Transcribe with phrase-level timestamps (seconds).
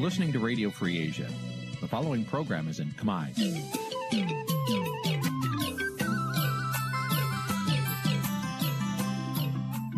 [0.00, 1.28] listening to Radio Free Asia.
[1.82, 3.26] The following program is in Khmer.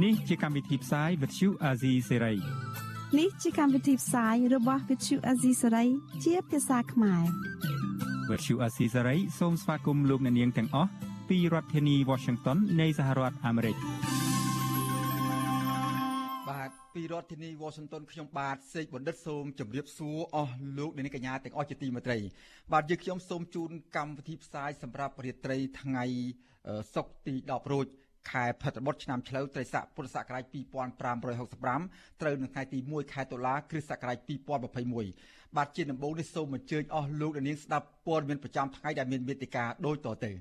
[0.02, 2.38] នេះជាកម្មវិធីផ្សាយ Vuthu Azizi Serai
[3.19, 5.88] នេះជាកម្មវិធីផ្សាយរបស់ Vuthu Azizi Serai
[6.25, 7.25] ជាភាសាខ្មែរ
[8.28, 10.91] Vuthu Azizi Serai សូមស្វាគមន៍លោកអ្នកនាងទាំងអស់
[11.28, 14.12] ពីរដ្ឋធានី Washington នៃសហរដ្ឋអាមេរិក។បាទ
[16.95, 22.19] ពីរដ្ឋធានីវ៉ាស៊ីនតោនខ្ញុំបាទសេកបណ្ឌិតសូមជម្រាបសួរអស់លោកអ្នកនាងកញ្ញាទាំងអស់ជាទីមេត្រី
[22.73, 26.05] បាទយើងខ្ញុំសូមជូនកម្មវិធីផ្សាយសម្រាប់រាត្រីថ្ងៃ
[26.95, 27.86] សុក្រទី10រោច
[28.30, 30.45] ខែផុតបុត្រឆ្នាំឆ្លូវត្រីស័កពុរសករាជ
[31.12, 34.19] 2565ត្រូវនៅថ្ងៃទី1ខែតុលាគ្រិស្តសករាជ
[34.88, 40.33] 2021បាទជាដំបូងនេះសូមអញ្ជើញអស់លោកអ្នកនាងស្ដាប់ព័ត៌មានប្រចាំថ្ងៃដែលមានមេតិការដូចតទៅ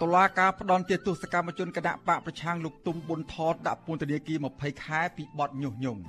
[0.00, 6.00] តុលាការផ្ដន់ទាទោសកម្មជនគណៈបកប្រឆាំងលោកទុំប៊ុនថតដាក់ពន្ធនាគារ20ខែពីបទញុះញង់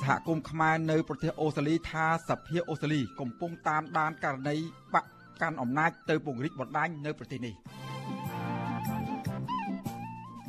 [0.00, 4.56] សហគមន៍ខ្មែរនៅប្រទេសអូស្ត្រាលីថាសភាអូស្ត្រាលីកំពុងតាមដានករណី
[4.94, 5.04] បក
[5.42, 7.54] កាន់អំណាចទៅពង្រីកបណ្ដាញនៅប្រទេសនេះ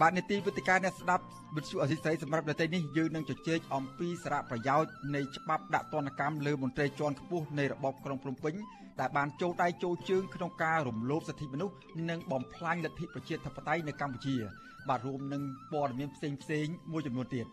[0.01, 1.23] បាទនីតិវិទ្យាអ្នកស្ដាប់
[1.55, 8.53] វិទ្យុអសីស្រីសម្រាប់នៅទីនេះយើងនឹងជជែកអំពីសារៈប្រយោជន៍នៃច្បាប់ដាក់ទណ្ឌកម្មលើមន្ត្រីជាន់ខ្ពស់នៃរបបក្រុងភ្នំពេញ
[8.99, 11.75] ដែលបានចូលដៃចូលជើងក្នុងការរំលោភសិទ្ធិមនុស្ស
[12.09, 14.35] និងបំផ្លាញលទ្ធិប្រជាធិបតេយ្យនៅកម្ពុជា
[14.89, 17.45] បាទរួមនឹងព័ត៌មានផ្សេងផ្សេងមួយចំនួនទៀត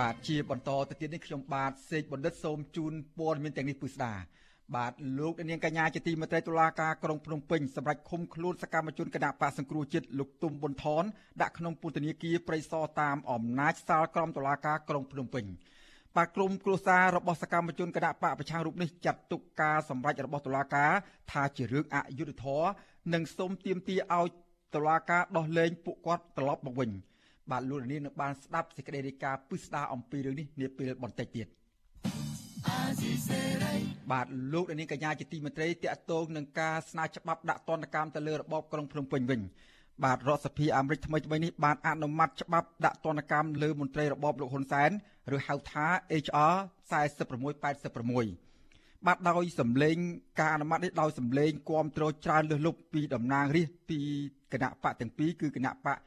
[0.00, 4.14] បាទជាបន្តទៅទៀតនេះខ្ញុំបាទសេកបណ្ឌិតសូមជូនព័ត៌មានទាំងនេះពិស្ដា
[4.76, 11.04] បាទលោកនាងកញ្ញាជាទីមេត្រីតុលាការក្រុងភ្នំពេញសម្រាប់ឃុំខ្លួនសកម្មជនគណៈបកសង្គ្រោះជាតិលោកទុំប៊ុនថន
[11.42, 15.44] ដាក់ក្នុងពន្ធនាគារព្រៃសរតាមអំណាចសាលក្រមតុលាការក្រុងភ្នំពេញ
[16.16, 20.92] បាទក្រុមគ្រួសាររបស់សកម្មជនគណៈបកប្រឆាំងរូបនេះចាត់ទុកការសម្រេចរបស់តុលាការ
[21.32, 22.68] ថាជារឿងអយុត្តិធម៌
[23.12, 24.28] និងសូមទាមទារឲ្យ
[24.74, 26.90] តុលាការដោះលែងពួកគាត់ត្រឡប់មកវិញ
[27.50, 31.46] បាទលោកនាងនឹងបានស្ដាប់សេចក្តីរាយការណ៍ពិស្ដារអំពីរឿងនេះនាពេលបន្តិចទៀត
[34.12, 39.40] បាទលោកនាងកញ្ញាជាទីមេត្រីតកតងនឹងការស្នើច្បាប់ដាក់ទណ្ឌកម្មទៅលើរបបក្រុងភ្នំពេញវិញ
[40.04, 44.90] បាទរដ្ឋសភាអាមេរិកថ្មីថ្មីនេះបានអនុម័តច្បាប់ដាក់ទណ្ឌកម្មលើមន្ត្រីរបបលោកហ៊ុនសែន
[45.34, 45.86] ឬហៅថា
[46.24, 46.54] HR
[46.90, 48.44] 4686
[49.06, 49.96] បាទដោយសម្លេង
[50.40, 54.00] ការអនុម័តនេះដោយសម្លេងគាំទ្រច្រើនលើសលប់ពីតំណាងរាស្ត្រពី
[54.52, 55.98] គណៈបកទាំងពីរគឺគណៈបក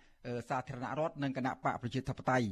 [0.50, 2.48] សាធារណរដ្ឋនិងគណៈបកប្រជាធិបតេយ្យ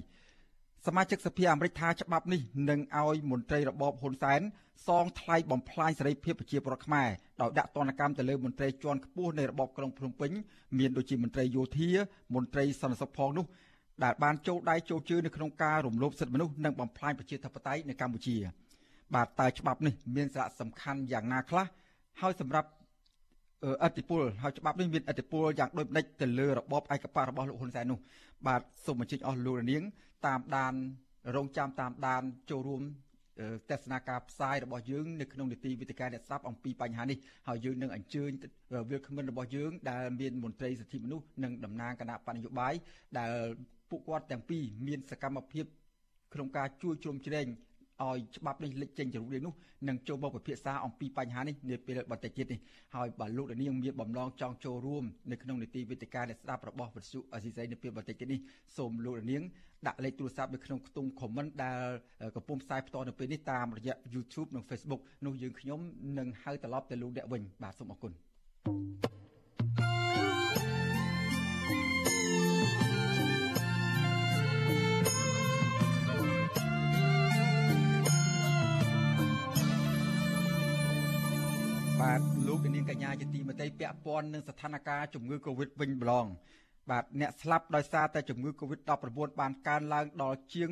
[0.86, 4.42] សមាជិកសភាអាមេរិកថាច្បាប់នេះនឹងឲ្យមន្ត្រីរបបហ៊ុនសែន
[4.88, 7.10] សងថ្លៃបំផ្លាញសេរីភាពប្រជាពលរដ្ឋខ្មែរ
[7.42, 10.32] ដោយដាក់ទណ្ឌកម្មទៅលើមន្ត្រីជាន់ខ្ពស់នៃរបបក្រុងភ្នំពេញ
[10.80, 11.90] មានដូចជាមន្ត្រីយោធា
[12.36, 13.46] មន្ត្រីសន្តិសុខផងនោះ
[14.04, 18.36] ដែលបានចូលដៃចូលជើងនៅក្នុងការរំលោភសិទ្ធិមនុស្សនិងបំផ្លាញប្រជាធិបតេយ្យនៅកម្ពុជា
[19.16, 21.66] បាទតើច្បាប់នេះមានសារៈសំខាន់យ៉ាងណាខ្លះ
[22.22, 22.70] ហើយសម្រាប់
[23.84, 28.00] អធិពលហើយច្បាប់នេះមានអធិពលយ៉ាងដូចម្ដេចទៅលើរបបឯកបករបស់លោកហ៊ុនសែននោះ
[28.48, 29.84] បាទសូមអញ្ជើញអស់លោករនាង
[30.26, 30.74] តាមដាន
[31.36, 32.82] រងចាំតាមដានចូលរួម
[33.72, 37.18] ទស្សនាការផ្សាយរបស់យើងនៅក្នុងនីតិវិទ្យាអ្នកស្ដាប់អំពីបញ្ហានេះ
[37.48, 38.32] ហើយយើងនឹងអញ្ជើញ
[38.90, 42.74] វាគ្មិនរបស់យើងដែលមានមន្ត្រីសិទ្ធិមនុស្សនិងតំណាងគណៈបញ្ញយោបាយ
[43.20, 43.32] ដែល
[43.90, 45.66] ពួកគាត់ទាំងពីរមានសកម្មភាព
[46.34, 47.48] ក្នុងការជួយជ្រោមជ្រែង
[48.04, 49.54] ឲ្យច្បាប់នេះលេចចេញជារូបរាងនោះ
[49.88, 52.60] នឹងចូលមកពិភាក្សាអំពីបញ្ហានេះនាពេលបន្តិចទៀតនេះ
[52.96, 58.40] ហើយបើលោកនាងមានបំណងចង់ចូលរួមនៅក្នុងនីតិវិទ្យាអ្នកស្ដាប់របស់វិទ្យុអសីសីនាពេលបន្តិចទៀតនេះ
[58.78, 59.44] សូមលោកនាង
[59.88, 61.82] ដាក់លេខទូរស័ព្ទនៅក្នុងខ្ទង់ comment ដែល
[62.36, 65.80] កំពុងផ្សាយផ្ទាល់នៅពេលនេះតាមរយៈ YouTube និង Facebook នោះយើងខ្ញុំ
[66.20, 68.12] នឹងហៅត្រឡប់ទៅលោកអ្នកវិញបាទសូមអរគុណ
[68.66, 69.25] thank you
[82.56, 86.26] លោកនាងកញ្ញាជាទីមេត្រីពាក់ព័ន្ធនឹងស្ថានភាពជំងឺ Covid វិញម្ដង
[86.90, 90.70] បាទអ្នកស្លាប់ដោយសារតែជំងឺ Covid-19 បានកើនឡើងដល់ជាង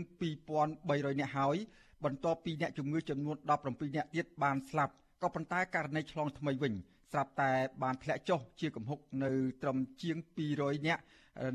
[0.59, 1.57] 2300នាក់ហើយ
[2.03, 4.93] បន្ទាប់ពីអ្នកជំងឺចំនួន17នាក់ទៀតបានស្លាប់
[5.23, 6.73] ក៏ប៉ុន្តែករណីឆ្លងថ្មីវិញ
[7.11, 7.51] ស្រាប់តែ
[7.83, 9.31] បានធ្លាក់ចុះជាគំហុកនៅ
[9.61, 10.17] ត្រឹមជាង
[10.53, 11.01] 200នាក់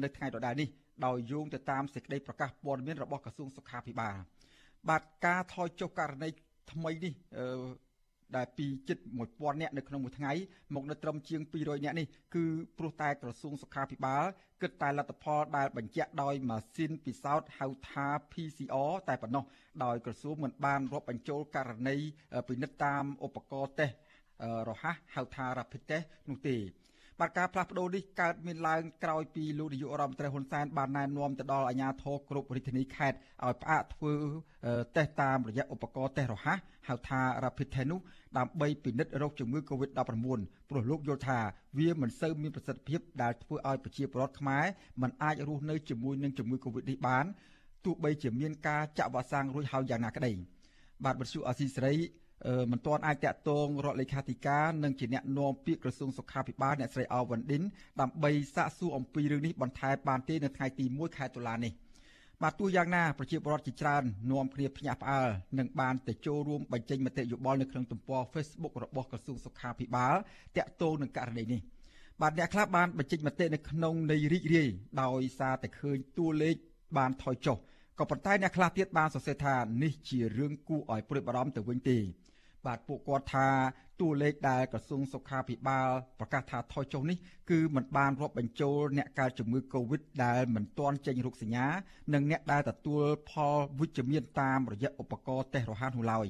[0.02, 0.68] នៅថ្ងៃដដែលនេះ
[1.06, 4.16] ដោយយោងទៅតាមសេចក្តីប្រកាសព័ត៌មានរបស់ក្រសួងសុខាភិបាល
[4.88, 6.28] បាទការថយចុះករណី
[6.72, 7.14] ថ្មីនេះ
[8.36, 8.98] ដែលពីជិត
[9.30, 10.32] 1000នាក់នៅក្នុងមួយថ្ងៃ
[10.74, 12.44] មកនៅត្រឹមជាង200នាក់នេះគឺ
[12.78, 14.24] ព្រោះតែក្រសួងសុខាភិបាល
[14.62, 19.44] គិតតែលទ្ធផលដែលបញ្ជាក់ដោយម៉ាស៊ីនពិសោធន៍ហៅថា PCR តែប៉ុណ្ណោះ
[19.84, 21.96] ដោយក្រសួងមិនបានរាប់បញ្ចូលករណី
[22.48, 23.96] ពិនិត្យតាមឧបករណ៍តេស្ត
[24.68, 26.56] រហ័សហៅថា Rapid Test នោះទេ
[27.22, 34.12] បាទការផ្លាស់ប្ដូរនេះកើតមានឡើងក្រោយពីលោកនាយករដ្ឋមន្ត្រីហ៊ុនសែនបានណែនាំទៅដល់អាជ្ញាធរគ្រប់រាជធានីខេត្តឲ្យផ្អាកធ្វើ
[34.96, 38.00] តេស្តតាមរយៈឧបករណ៍តេស្តរហ័សហៅថា Rapid Test នោះ
[38.38, 41.38] ដើម្បីពិនិត្យរោគជំងឺ Covid-19 ព្រោះលោកយល់ថា
[41.78, 44.64] វាមិនសូវមានប្រសិទ្ធភាពដែលធ្វើឲ្យប្រជាពលរដ្ឋខ្មែរ
[45.02, 47.24] មិនអាចរស់នៅជាមួយនឹងជំងឺ Covid នេះបាន
[47.84, 50.32] ទោះបីជាមានការចាក់វ៉ាក់សាំងរួចហើយយ៉ាងណាក្តី
[51.04, 51.94] បាទបទសុអាស៊ីសេរី
[52.70, 57.62] មិនទាន់អាចតាក់ទងរដ្ឋលេខាធិការនិងជាអ្នកនាំពាក្យក្រសួងសុខាភិបាលអ្នកស្រីអវ៉ាន់ឌិន
[58.00, 61.72] ដើម្បីសាកសួរអំពីរឿងនេះបន្ថែមបានទេនៅថ្ងៃទី1ខែតុលានេះ
[62.42, 70.14] បាទទោះយ៉ាងណាប្រជាពលរដ្ឋជាច្រើននាំគ្នាភ្ញាក់ផ្អើលនិងបានទៅចូលរួមបញ្ចេញមតិយោបល់នៅក្នុងទំព័រ Facebook របស់ក្រសួងសុខាភិបាល
[70.56, 71.60] តាក់ទងនឹងករណីនេះ
[72.20, 74.68] បាទអ្នកខ្លះបានបញ្ចេញមតិនៅក្នុងនៃរីករាយ
[75.02, 76.56] ដោយសារតែឃើញតួលេខ
[76.96, 77.56] បានថយចុះ
[77.98, 81.98] ក៏ប៉ុន្តែអ្នកខ្លះទៀតបានសរសេរថានេះជារឿងគួរឲ្យព្រួយបារម្ភទៅវិញទេ
[82.66, 83.48] បាទពួកគាត់ថា
[84.00, 85.88] តួលេខដែលក្រសួងសុខាភិបាល
[86.20, 87.16] ប្រកាសថាថយចុះនេះ
[87.50, 91.66] គឺมันបានរាប់បញ្ចូលអ្នកកើតជំងឺ Covid ដែលមិនទាន់ចេញរោគសញ្ញា
[92.14, 96.26] និងអ្នកដែលទទួលផលវិជ្ជមានតាមរយៈឧបករណ៍តេស្តរហ័សនោះឡើយ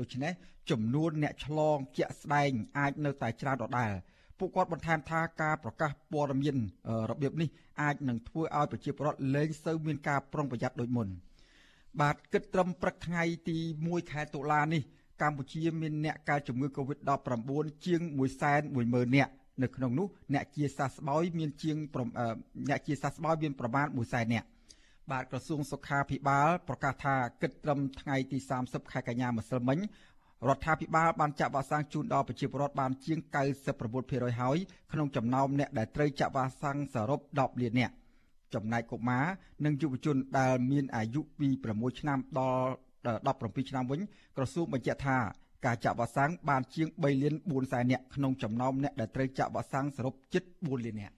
[0.00, 0.32] ដូច្នេះ
[0.70, 3.92] ចំនួនអ្នកឆ្លងជាក់ស្ដែងអាចនៅតែច្រើនដដែល
[4.38, 6.56] ពួកគាត់បន្ថែមថាការប្រកាសព័ត៌មាន
[7.10, 7.48] របៀបនេះ
[7.82, 11.08] អាចនឹងធ្វើឲ្យប្រជាពលរដ្ឋលែងសូវមានការប្រុងប្រយ័ត្នដូចមុន
[12.00, 14.82] បាទគិតត្រឹមព្រឹកថ្ងៃទី1ខែតុលានេះ
[15.22, 17.40] កម្ពុជាមានអ្នកកើតជំងឺ Covid-19
[17.86, 18.00] ជាង
[18.58, 19.32] 110,000នាក់
[19.62, 21.76] នៅក្នុងនោះអ្នកជាសះស្បើយមានជាង
[22.68, 24.46] អ្នកជាសះស្បើយមានប្រមាណ100,000នាក់
[25.10, 29.78] បាទក្រសួងសុខាភិបាលប្រកាសថាគិតត្រឹមថ្ងៃទី30ខែកញ្ញាម្សិលមិញ
[30.48, 33.18] រដ្ឋាភិបាលបានចាក់វ៉ាក់សាំងជូនដល់ប្រជាពលរដ្ឋបានជាង
[33.78, 34.56] 99%ហើយ
[34.92, 37.94] ក្នុងចំណោមអ្នកដែលត្រូវចាក់វ៉ាក់សាំងសរុប10លាននាក់
[38.54, 39.26] ចំណែកកុមារ
[39.64, 42.70] និងយុវជនដែលមានអាយុពី6ឆ្នាំដល់
[43.06, 44.00] 17ឆ្នាំវិញ
[44.36, 45.18] ក្រសួងបញ្ជាក់ថា
[45.66, 51.14] ការចាក់វ៉ាក់សាំងបានជាង3លាន4សែននាក់ក្នុងចំណោមអ្នកដែលត្រូវចាក់វ៉ាក់សាំងសរុបជិត4លាននាក់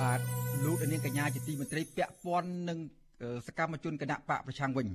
[0.00, 0.20] បាទ
[0.64, 2.78] លោកនាងកញ្ញាជាទីមេត្រីពាក់ព័ន្ធនឹង
[3.46, 4.88] សកម្មជនគណៈបកប្រឆាំងវិញ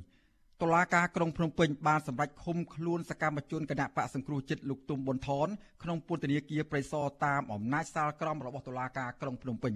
[0.62, 5.48] តុលាការក្រុងភ្នំពេញបានសម្រេចឃុំខ្លួនសកម្មជនគណៈបកសង្គ្រោះចិត្តលោកទុំប៊ុនថន
[5.84, 9.74] ក្នុងពន្ធនាគារព្រៃសរតាមអំណាចសាលក្រមរបស់តុលាការក្រុងភ្នំពេញ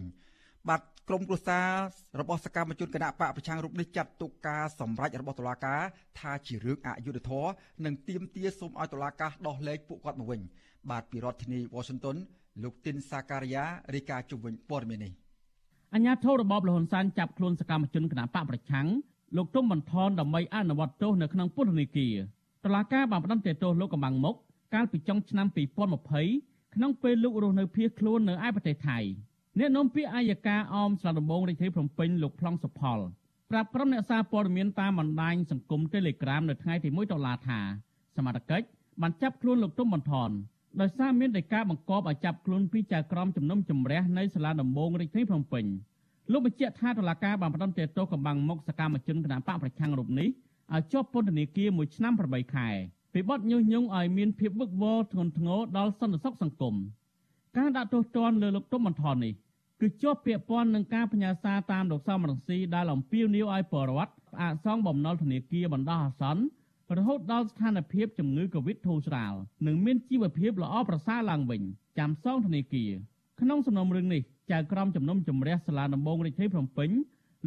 [0.69, 1.67] បាទក្រុមគ្រួសារ
[2.19, 5.81] របស់សកម្មជនគណៈបកប្រឆាំងរូបនេះចាត់ទុកការសម្រេចរបស់តុលាការ
[6.19, 7.51] ថាជារឿងអយុត្តិធម៌
[7.85, 10.41] និងទាមទារសូមឲ្យតុលាការដោះលែងពួកគាត់មកវិញ
[10.89, 12.17] បាទពីរដ្ឋធានី Washington
[12.63, 13.63] លោកទីនសាការីយ៉ា
[13.95, 15.13] រាយការណ៍ជុំវិញព័ត៌មាននេះ
[15.93, 18.87] អញ្ញាធិរបបលហ៊ុនសែនចាប់ខ្លួនសកម្មជនគណៈបកប្រឆាំង
[19.35, 22.15] លោកទុំបន្ថនដើម្បីអនុវត្តទោសនៅក្នុងពន្ធនាគារ
[22.63, 24.35] តឡាការបានផ្តន្ទាទោសលោកកំបាំងមុក
[24.73, 25.47] កាលពីចុងឆ្នាំ
[26.11, 28.99] 2020ក្នុងពេលលោករស់នៅភៀសខ្លួននៅឯប្រទេសថៃ
[29.59, 32.99] អ្នកនាំពាក្យអាយកាអមស្លាដំបងរាជធានីភ្នំពេញលោកប្លង់សុផល
[33.51, 37.59] ប្រាប់ក្រុមអ្នកសារព័ត៌មានតាមបណ្ដាញសង្គម Telegram នៅថ្ងៃទី1ដុល្លារថា
[38.17, 38.67] សមត្ថកិច្ច
[39.01, 40.29] បានចាប់ខ្លួនលោកទុំបន្ថន
[40.81, 45.65] ដោយសារមានដីកាបង្គាប់ឲ្យចាប់ខ្លួនពីចៅក្រមជំនុំជម្រះនៅសាលាដំបងរាជធានីភ្នំពេញ
[46.31, 50.29] លោកបញ្ជាក់ថាតុលាការបានផ្តន្ទាទោសកំបាំងមុខសកម្មជនគណបកប្រឆាំងរូបនេះ
[50.73, 52.67] ឲ្យជាប់ពន្ធនាគារមួយឆ្នាំ8ខែ
[53.13, 56.75] ពីបទញុះញង់ឲ្យមានភាពវឹកវរធ្ងន់ធ្ងរដល់សន្តិសុខសង្គម
[57.57, 59.33] ការដាក់ទោសទណ្ឌលើលោកទុំបន្ថននេះ
[59.81, 66.43] គឺជាប់ពាក់ព័ន្ធនឹងការផ្ញើសារតាមលោកសំរងស៊ីដែលអំពាវនាវឲ្យបរដ្ឋផ្អាកសងបំណុលធនាគារបណ្ដោះអាសន្ន
[66.97, 69.33] រហូតដល់ស្ថានភាពជំងឺ Covid ធូរស្រាល
[69.67, 71.61] និងមានជីវភាពល្អប្រសើរឡើងវិញ
[71.97, 72.91] ចាំសងធនាគារ
[73.41, 76.89] ក្នុងសំណុំរឿងនេះចៅក្រមជំនុំជម្រះសាលាដំបងរាជធានីភ្នំពេញ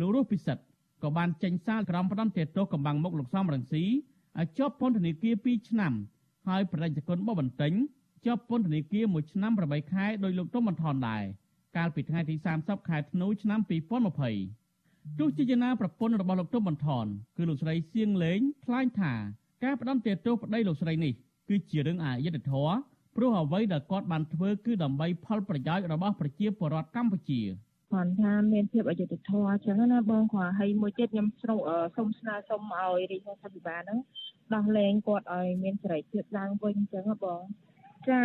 [0.00, 0.62] លោករស់ពិសិដ្ឋ
[1.02, 5.92] ក៏បានចេញសារក្រមផ្ដន្ទាទោសកំបាំងមុខលោកសំរងស៊ីឲ្យជាប់ពន្ធនាគារ2ឆ្នាំ
[6.48, 7.72] ហើយប្រតិជនបបន្ទិញ
[8.26, 11.22] ជាប់ពន្ធនាគារ1ឆ្នាំ8ខែដោយលោកទុំបន្ថនដែរ
[11.76, 13.60] កាលពីថ្ងៃទី30ខែធ្នូឆ្នាំ
[14.44, 19.12] 2020ទោះជាយ៉ាងណាប្រពន្ធរបស់លោកទុំបន្ថនគឺលោកស្រីសៀងលេងថ្លែងថា
[19.64, 21.12] ការផ្ដន្ទាទោសប្តីលោកស្រីនេះ
[21.48, 22.74] គឺជារឿងអយុត្តិធម៌
[23.16, 27.40] ព្រោះអ្វីដែលគាត់បានធ្វើគឺដើម្បីផលប្រយោជន៍របស់ប្រជាពលរដ្ឋកម្ពុជា
[27.92, 31.56] គាត់ថាមានភាពអយុត្តិធម៌អញ្ចឹងណាបងគាត់ហើយមួយទៀតខ្ញុំស្រូ
[31.96, 33.98] សូមស្នើសុំឲ្យរាជរដ្ឋាភិបាលហ្នឹង
[34.54, 37.42] ដោះលែងគាត់ឲ្យមានសេរីភាពឡើងវិញអញ្ចឹងបង
[38.08, 38.20] ចា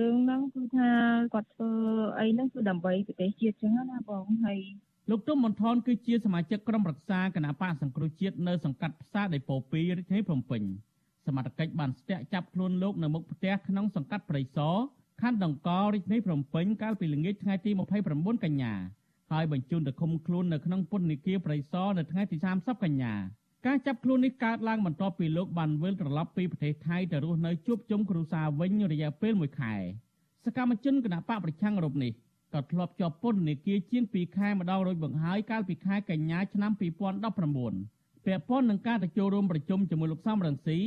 [0.00, 0.90] រឿងហ្នឹងគឺថា
[1.34, 1.70] គាត់ធ្វើ
[2.18, 4.60] អីហ្នឹងគឺដើម្បីប្រទេសជាតិអញ្ចឹងណាបងហើយ
[5.10, 10.62] លោកទុំមន្ថនគឺជាសមាជិកក្រុមប្រឹក្សាគណៈបកសង្គ្រោះជាតិនៅសង្កាត់ផ្សារដីពោ2រាជធានីភ្នំពេញ
[11.26, 14.76] សមត្ថកិច្ចបានស្ទាក់ចាប់ខ្លួនលោកនៅមុខផ្ទះក្នុងសង្កាត់ព្រៃសរ
[15.22, 17.70] ខណ្ឌដង្ករាជធានីភ្នំពេញកាលពីល្ងាចថ្ងៃទី
[18.08, 18.72] 29កញ្ញា
[19.32, 23.14] ហើយបញ្ជូនទៅឃុំខ្លួននៅក្នុងពន្ធនាគារព្រៃសរនៅថ្ងៃទី30កញ្ញា
[23.66, 29.74] ការចាប់ខ្លួននេះកើតឡើងបន្ទាប់ពីលោកបានវិលត្រឡប់ពីប្រទេសថៃទៅរស់នៅជួបជុំគ្រួសារវិញរយៈពេល1ខែ
[30.44, 32.12] សកម្មជនគណបកប្រឆាំងរូបនេះ
[32.54, 40.78] ក៏ធ្លាប់ជាប់ពន្ធនាគារជាង2ខែម្ដងរួចបង្ហើយកាលពីខែកញ្ញាឆ្នាំ2019ពាក់ព័ន្ធនឹងការទៅចូលរួមប្រជុំជាមួយលោកសំរងស៊ី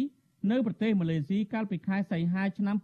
[0.51, 2.75] នៅប្រទេសម៉ាឡេស៊ីកាលពីខែសីហាឆ្នាំ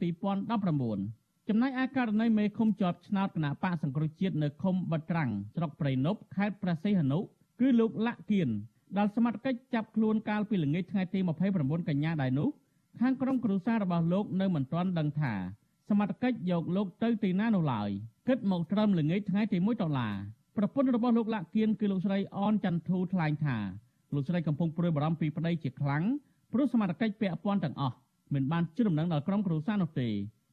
[0.70, 7.20] 2019ចំណែកឯករណីមេឃុំជាប់ឆ្នោតគណៈបកសង្គ្រោះជាតិនៅឃុំបាត់ត្រាំងស្រុកព្រៃនប់ខេត្តព្រះសីហនុ
[7.60, 8.50] គឺលោកលាក់គៀន
[8.98, 11.20] ដែលសមត្ថកិច្ចចាប់ខ្លួនកាលពីល្ងាចថ្ងៃទី
[11.54, 12.50] 29កញ្ញាដែរនោះ
[13.00, 15.34] ខាងក្រុមគ្រួសាររបស់លោកនៅមិនទាន់ដឹងថា
[15.90, 17.90] សមត្ថកិច្ចយកលោកទៅទីណានោះឡើយ
[18.28, 20.16] គិតមកត្រឹមល្ងាចថ្ងៃទី1ដុល្លារ
[20.58, 23.58] ប្រពន្ធរបស់លោកលាក់គៀនគឺលោកស្រីអនចន្ទធូថ្លែងថា
[24.14, 26.04] លោកស្រីកំពុងព្រួយបារម្ភពីប្តីជាខ្លាំង
[26.56, 27.96] ព្រោះសមត្ថកិច្ចពាក់ព័ន្ធទាំងអស់
[28.34, 30.08] មិនបានជូនដំណឹងដល់ក្រុមគ្រួសារនោះទេ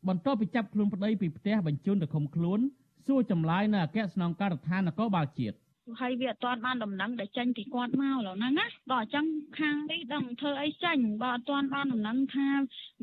[0.09, 2.61] បន្ទាប់ពីចាប់ខ្លួនប្តីពីផ្ទះបញ្ជូនទៅឃុំខ្លួន
[3.07, 5.57] សួរចម្លើយនៅអគ្គស្នងការដ្ឋាននគរបាលជាតិ
[6.01, 9.27] ហើយវាអត់ទាន់បានដំណឹងដែលចេញពីគាត់មកឡើយហ្នឹងណាដល់អញ្ចឹង
[9.59, 12.49] ខាងនេះដឹងធ្វើអីចេញបើអត់ទាន់បានដំណឹងថា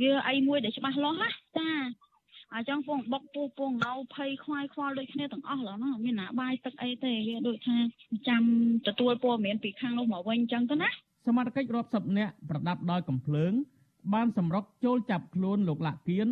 [0.01, 1.69] វាអីមួយដែលច្បាស់លាស់ណាចា
[2.55, 7.77] អញ្ចឹងពងបុកពូពងណៅភ័យខ្វាយខ្វល់ដូចគ្នាទាំងអស់ឡើយណាមានណាបាយទឹកអីទេវាដូចថា
[8.27, 8.43] ចាំ
[8.87, 10.89] ទទួលព័ត៌មានពីខាងនោះមកវិញអញ្ចឹងទៅណា
[11.29, 13.51] សមាជិករាប់សិបនាក់ប្រដាប់ដោយកំភ្លើង
[14.13, 16.27] បានសម្រុកចូលចាប់ខ្លួនលោកលាក់គៀន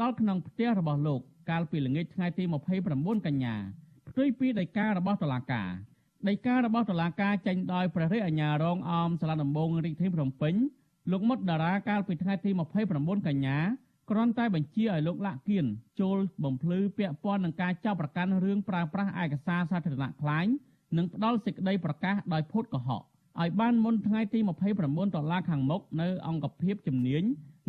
[0.00, 2.44] ដល់ក្នុងផ្ទះរបស់លោក កាលពីល្ងាចថ្ងៃទី
[2.84, 3.54] 29កញ្ញា
[4.08, 5.68] ផ្ទុយពីដីការបស់តុលាការ
[6.28, 10.54] ដីការបស់តុលាការចេញដោយព្រះរាជអាជ្ញារងអមសាលាដំបងរាជធានីភ្នំពេញ
[11.10, 12.50] លោកមុតតារាកាលពីថ្ងៃទី
[12.88, 13.58] 29កញ្ញា
[14.10, 15.66] គ្រាន់តែបញ្ជាឲ្យលោកលាក់គៀន
[16.00, 20.50] ចូលបំភ្លឺពាក់ព័ន្ធនឹងការចាប់ប្រកាន់រឿងប្រើប្រាស់ឯកសារសាធារណៈខ្លាញ់
[20.96, 23.02] និងផ្ដាល់សេចក្តីប្រកាសដោយភូតកុហក
[23.40, 27.22] ឲ្យបានមុនថ្ងៃទី29ដុល្លារខាងមុខនៅអង្គភាពជំនាញ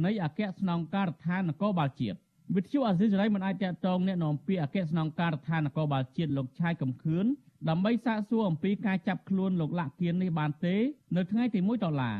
[0.05, 2.17] នៃអគ្គស្នងការដ្ឋាននគរបាលជាតិ
[2.55, 7.25] វិទ្យុអាស៊ីសេរីមិនអាចតតងអ្នកនាំពាក្យអគ្គស្នងការដ្ឋាននគរបាលជាតិលោកឆាយកំខឿន
[7.69, 10.75] ដើម្បីសាកសួរអំពីការចាប់ខ្លួនលោកលាក់គៀននេះបានទេ
[11.15, 12.17] នៅថ្ងៃទី1ដុល្លារ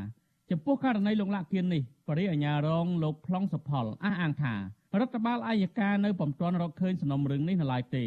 [0.51, 4.53] ចំពោះករណីលោកលាក់គៀននេះបរិយាអាញារងលោកប្លង់សុផលអះអាងថា
[5.00, 8.05] រដ្ឋបាលអាយកានៅពុំទាន់រកឃើញសំណុំរឿងនេះនៅឡើយទេ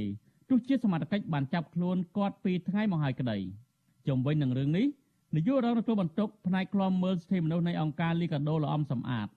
[0.48, 3.38] ទោះជាសមត្ថកិច្ចបានចាប់ខ្លួនគាត់ពីថ្ងៃមកហើយក្តី
[4.08, 4.86] ជំវិញនឹងរឿងនេះ
[5.34, 9.28] នាយករងទទួលបន្ទុកផ្នែកខ្លំមើលសិទ្ធិមនុស្សនៃអង្គការលីកាដូលំសំអាត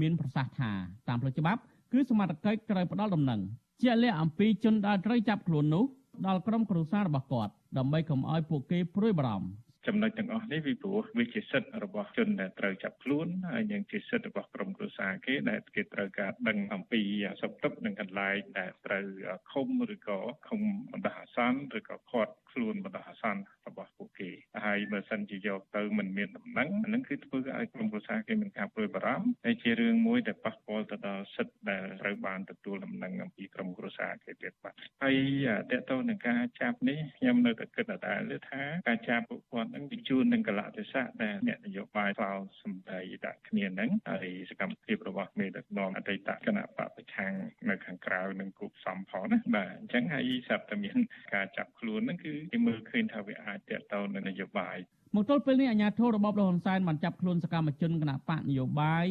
[0.00, 0.70] មានប្រសាសន៍ថា
[1.08, 1.60] តាមផ្លូវច្បាប់
[1.92, 3.40] គឺសមត្ថកិច្ចត្រូវផ្ដល់ដំណឹង
[3.82, 5.84] ជាក់លាក់អំពីជនដែលត្រូវចាប់ខ្លួននោះ
[6.26, 9.48] ដល់ក្រុមគ្រួសាររបស់គាត់ដើម្បីកុំឲ្យពួកគេព្រួយបារម្ភ
[9.86, 17.02] ចំណុចទាំងអស់នេះពីព្រោះវាជាសិទ្ធិរបស់ជនដែលត្រូវចាប់ខ្លួនហើយនឹងជាសិទ្ធិរបស់ក្រុមគ្រួសារគេដែលគេត្រូវការដឹងអំពី
[17.40, 19.06] សុខទុក្ខនិងកន្លែងដែលត្រូវ
[19.52, 20.60] ឃុំឬក៏ឃុំ
[20.92, 24.30] បណ្ដោះអាសន្នឬក៏ឃាត់ ខ្លួនបណ្ដោះអាសន្នរបស់ពួកគេ
[24.64, 35.16] ហើយបើសិនជាយកទៅមិនមានដំណឹងអានឹងគឺធ្វើឲ្យក្រុមគ្រួសារគេមានការព្រួយបារម្ភហើយជារឿងមួយដែលប៉ះពាល់ទៅដល់សិទ្ធិដែលត្រូវបានទទួលដំណឹងអំពីក្រុមគ្រួសារគេទៀតបាទហើយ
[35.70, 38.20] តើតើនឹងការចាប់នេះខ្ញុំនៅតែគិតដដែល
[38.50, 42.32] ថាការចាប់ពួកគាត់នឹងបញ្ជូននឹងកលៈទេសៈដែលអ្នកនយោបាយផ្លោ
[42.62, 47.32] សម្ដីដាក់គ្នានឹងហើយសកម្មភាពរបស់មេដឹកនាំអតីតគណៈបពប្រឆាំង
[47.70, 50.96] នៅខាងក្រៅនឹងគូផ្សំផងណាបាទអញ្ចឹងហើយស្រាប់តែមាន
[51.34, 54.76] ការចាប់ខ្លួនហ្នឹងគឺគេមើលឃើញថាវាអាចតេតតនៅនយោបាយ
[55.14, 59.06] មកទល់ពេលនេះអាជ្ញាធររបបលហ៊ុនសែនបានចាប់ខ្លួនសកម្មជនគណៈបកនយោបាយ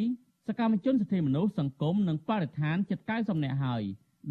[0.48, 3.84] សកម្មជនសិទ្ធិមនុស្សសង្គមនិងបរិស្ថានជិត90នាក់ហើយ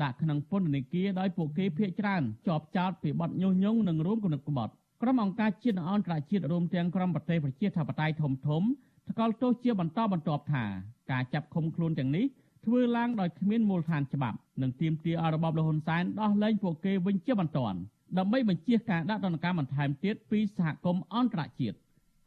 [0.02, 8.62] ដាក់ក្នុងពន្ធនាគារដោយពួកគេភ័យច្រើនជាប់ចោតពីបទញុះញង់និងរួមគំនិតក្បត់ក្រុមអង្គការជាតិនិងអន្តរជាតិរួមទាំងក្រុមប្រទេសប្រជាធិបតេយ្យធំធំ
[9.08, 10.64] ថ្កោលទោសជាបន្តបន្ទាប់ថា
[11.10, 12.24] ការចាប់ឃុំខ្លួនទាំងនេះ
[12.64, 17.78] ធ្វើឡើងដោយគ្មានមូលដ្ឋានច្បាប់និងទាមទារឲ្យរបបលហ៊ុនសែនដោះលែងពួកគេវិញជាបន្ទាន់
[18.18, 21.76] ដើម្បីបញ្ជាការដាក់ទណ្ឌកម្មបន្ថែមទៀតពីសហគមន៍អន្តរជាតិ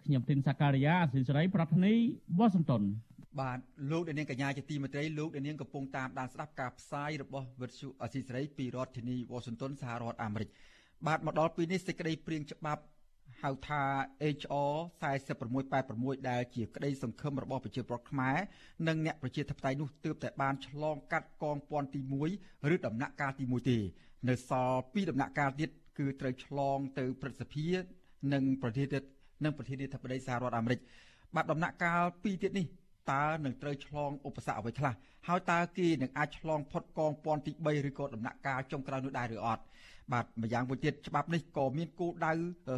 [0.06, 1.94] ខ្ញុំធីនសាការីយ៉ាអសិសរីប្រធានី
[2.38, 2.84] វ៉ាស៊ីនតោន
[3.40, 3.60] បាទ
[3.92, 10.50] លោកដានៀងកញ្ញាជាទីមេត្រីលោកដានៀងកំពុងតាមដានស្ដាប់ការផ្សាយរបស់វិទ្យុអសិសរីពីរដ្ឋធានីវ៉ាស៊ីនតោនសហរដ្ឋអាមេរិក
[11.08, 12.84] បាទមកដល់ពេលនេះសេចក្តីព្រៀងច្បាប់
[13.44, 13.84] ហៅថា
[14.38, 14.74] HR
[15.30, 18.38] 4686ដែលជាក្តីសង្ឃឹមរបស់ប្រជាពលរដ្ឋខ្មែរ
[18.88, 22.02] និងអ្នកប្រជាធិបតេយ្យនោះទើបតែបានឆ្លងកាត់កងពាន់ទី
[22.38, 23.80] 1ឬដំណាក់កាលទី1ទេ
[24.30, 27.68] នៅសល់2ដំណាក់កាលទៀតគឺត្រូវឆ្លងទៅព្រឹទ្ធសភា
[28.34, 29.08] និងប្រធានាធិបតី
[29.44, 30.80] និងប្រធានាធិបតីសហរដ្ឋអាមេរិក
[31.36, 32.66] បាទដំណាក់កាល2ទៀតនេះ
[33.12, 34.94] តើនឹងត្រូវឆ្លងឧបសគ្គអ្វីខ្លះ
[35.28, 39.64] ហើយតើគេនឹងអាចឆ្លងផុតកងពាន់ទី3ឬក៏ដំណាក់កាលចុងក្រោយនោះដែរឬអត់
[40.12, 42.34] បាទម្យ៉ាងវិញទៀតច្បាប់នេះក៏មានគោលដៅ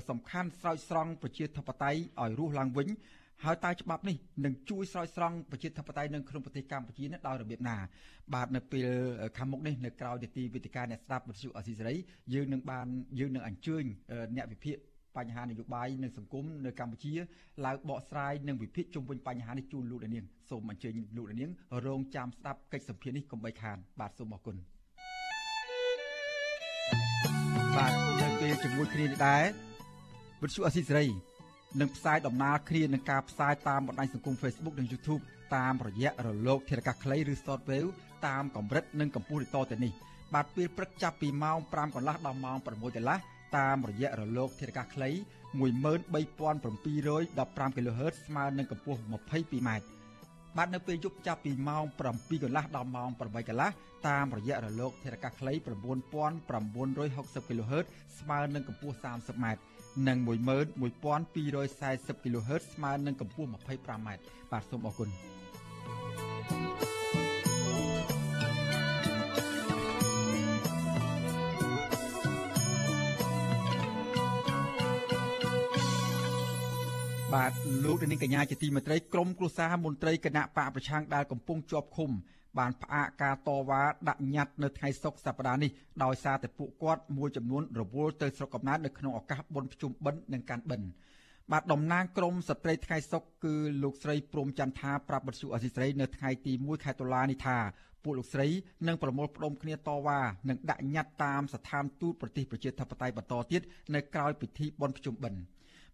[0.10, 2.88] សំខាន់ស្រោចស្រង់ប្រជាធិបតេយ្យឲ្យរស់ឡើងវិញ
[3.46, 7.78] ហើយតើច្បាប់នេះនឹងជួយស្រោចស្រង់ប្រជាធិបតេយ្យនៅក្នុងប្រទេសកម្ពុជានេះដោយរបៀបណា
[8.34, 8.88] បាទនៅពេល
[9.38, 11.96] ខាងមុខនេះនៅក្រៅនីតិវិទ្យាអ្នកស្ដាប់វិទ្យុអសីសេរី
[12.34, 12.88] យើងនឹងបាន
[13.20, 13.84] យើងនឹងអញ្ជើញ
[14.36, 14.78] អ្នកវិភាគ
[15.18, 17.14] បញ្ហានយោបាយនិងសង្គមនៅកម្ពុជា
[17.66, 21.52] ឡើងបកស្រាយនិងវិភាគជុំវិញបញ្ហានេះជូនលោកនាងសូមអញ្ជើញលោកនាង
[21.86, 24.56] រងចាំស្ដាប់កិច្ចសម្ភារនេះកុំបីខាន បាទសូមអរគុណ
[27.76, 29.44] បាទនៅពេលជាមួយគ្នានេះដែរ
[30.42, 31.29] វិទ្យុអស៊ីសេរី
[31.78, 35.22] នឹងផ្សាយដំណើរគ្នានឹងការផ្សាយតាមបណ្ដាញសង្គម Facebook និង YouTube
[35.56, 37.90] តាមរយៈរលកធារកាសខ្លីឬ Shortwave
[38.28, 39.92] តាមកម្រិតនិងកម្ពស់ដូចតទៅនេះ
[40.34, 43.18] បាទពេលព្រឹកចាប់ពីម៉ោង5កន្លះដល់ម៉ោង6កន្លះ
[43.58, 45.10] តាមរយៈរលកធាតុអាកាសខ្លី
[45.60, 49.00] 13715 kHz ស្មើនឹងកម្ពស់
[49.34, 49.70] 22m
[50.58, 51.84] បាទនៅពេលយប់ចាប់ពីម៉ោង
[52.14, 53.70] 7កន្លះដល់ម៉ោង8កន្លះ
[54.08, 55.64] តាមរយៈរលកធាតុអាកាសខ្លី9960
[57.50, 57.86] kHz
[58.20, 59.46] ស្មើនឹងកម្ពស់ 30m
[60.08, 61.36] និង11240
[62.24, 64.08] kHz ស្មើនឹងកម្ពស់ 25m
[64.52, 65.10] បាទសូមអរគុណ
[77.34, 77.54] បាទ
[77.86, 82.12] លោកនាងកញ្ញាជាទីមេត្រីក្រមគ្រួសារមន្ត្រីគណៈបកប្រឆាំងដែលកំពុងជាប់ឃុំ
[82.58, 85.72] បានផ្អាកការតវ៉ាដាក់ញត្តិនៅថ្ងៃសុក្រសប្តាហ៍នេះ
[86.04, 90.90] ដោយសារតែពួកគាត់មួយចំនួនរវល់ទៅស្រុកកំណើតនៅក្នុងឱកាសបុណ្យភ្ជុំបិណ្ឌនិងកាន់បិណ្ឌ
[91.52, 97.58] បាទតំណាងក្រមស្ត្រីថ្ងៃសុក្រគឺលោកស្រីព្រំចន្ទថាប្រាប់បទសុអសីស្រីនៅថ្ងៃទី1ខែតុលានេះថា
[98.04, 98.48] ពួកលោកស្រី
[98.88, 103.62] នឹងប្រមូលផ្ដុំគ្នាតវ៉ានិងដាក់ញត្តិតាមស្ថានទូតប្រទេសប្រជាធិបតេយ្យបន្តទៀត
[103.96, 105.42] នៅក្រៅពិធីបុណ្យភ្ជុំបិណ្ឌ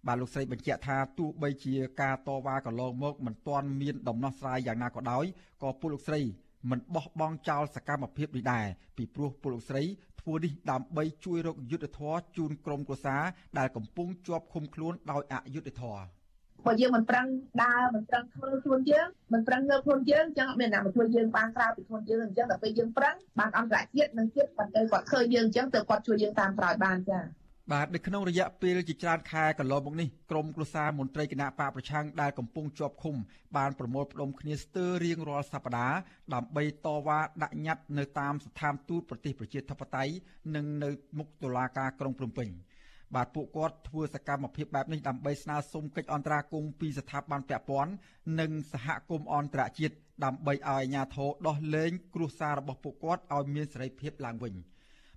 [0.07, 5.25] បាទលោកស្រីបញ្ជាក់ថាទោះបីជាការតវ៉ាកន្លងមកមិនទាន់មានដំណោះស្រាយយ៉ាងណាក៏ដោយ
[5.63, 6.21] ក៏ពលលោកស្រី
[6.69, 8.65] មិនបោះបង់ចោលសកម្មភាពនេះដែរ
[8.98, 9.84] ពីព្រោះពលលោកស្រី
[10.22, 13.24] ធ្វើនេះដើម្បីជួយរកយុទ្ធធរជូនក្រុមគ្រួសារ
[13.60, 16.05] ដែលកំពុងជាប់ឃុំខ្លួនដោយអយុត្តិធម៌
[16.65, 17.25] បើយើងមិនប្រឹង
[17.63, 33.15] ដើរមិនប្រឹងធ្វើខ្លួនយើងមិនប្រឹងងើបខ្លួនយើងអញ្ចឹងអត់មានអ្នកមកជួយយើងបានក្រៅពីខ្លួនយើងអញ្ចឹងដល់ពេលយើងប្រឹងបានអន្តរជាតិនិងជាតិបន្តែគាត់ឃើញយើងអញ្ចឹងទៅគាត់ជួយយើងតាមក្រោយបានចា៎ បាទនៅក្នុងរយៈពេលជាច្រើនខែកន្លងមកនេះក្រមគ្រួសារមន្ត្រីគណៈបកប្រឆាំងដែលកំពុងជាប់ឃុំ
[33.57, 35.98] បានប្រមូលផ្ដុំគ្នាស្ទើររៀងរាល់សប្តាហ៍
[36.34, 40.13] ដើម្បីតវ៉ាដាក់ញត្តិនៅតាមស្ថានទូតប្រទេសប្រជាធិបតេយ្យ
[40.55, 42.50] និងនៅមុខតុលាការក្រុងភ្នំពេញ
[43.15, 47.91] បាទពួកគាត់ធ្វើសកម្មភាពបែបនេះដើម្បីស្នើសុំកិច្ចអន្តរាគមន៍ពីស្ថាប័នពាក់ព័ន្ធ
[48.39, 49.95] និងសហគមន៍អន្តរជាតិ
[50.25, 54.55] ដើម្បីឲ្យអាជ្ញាធរដោះលែងគ្រួសាររបស់ពួកគាត់ឲ្យមានសេរីភាពឡើងវិញ។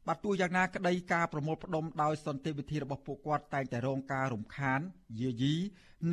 [0.09, 4.81] បាទទោះយ៉ាងណាក្តីការប្រមូលផ្ដុំដោយសន្តិវិធីរបស់ពួកគាត់តែងតែរងការរំខាន
[5.21, 5.55] យាយី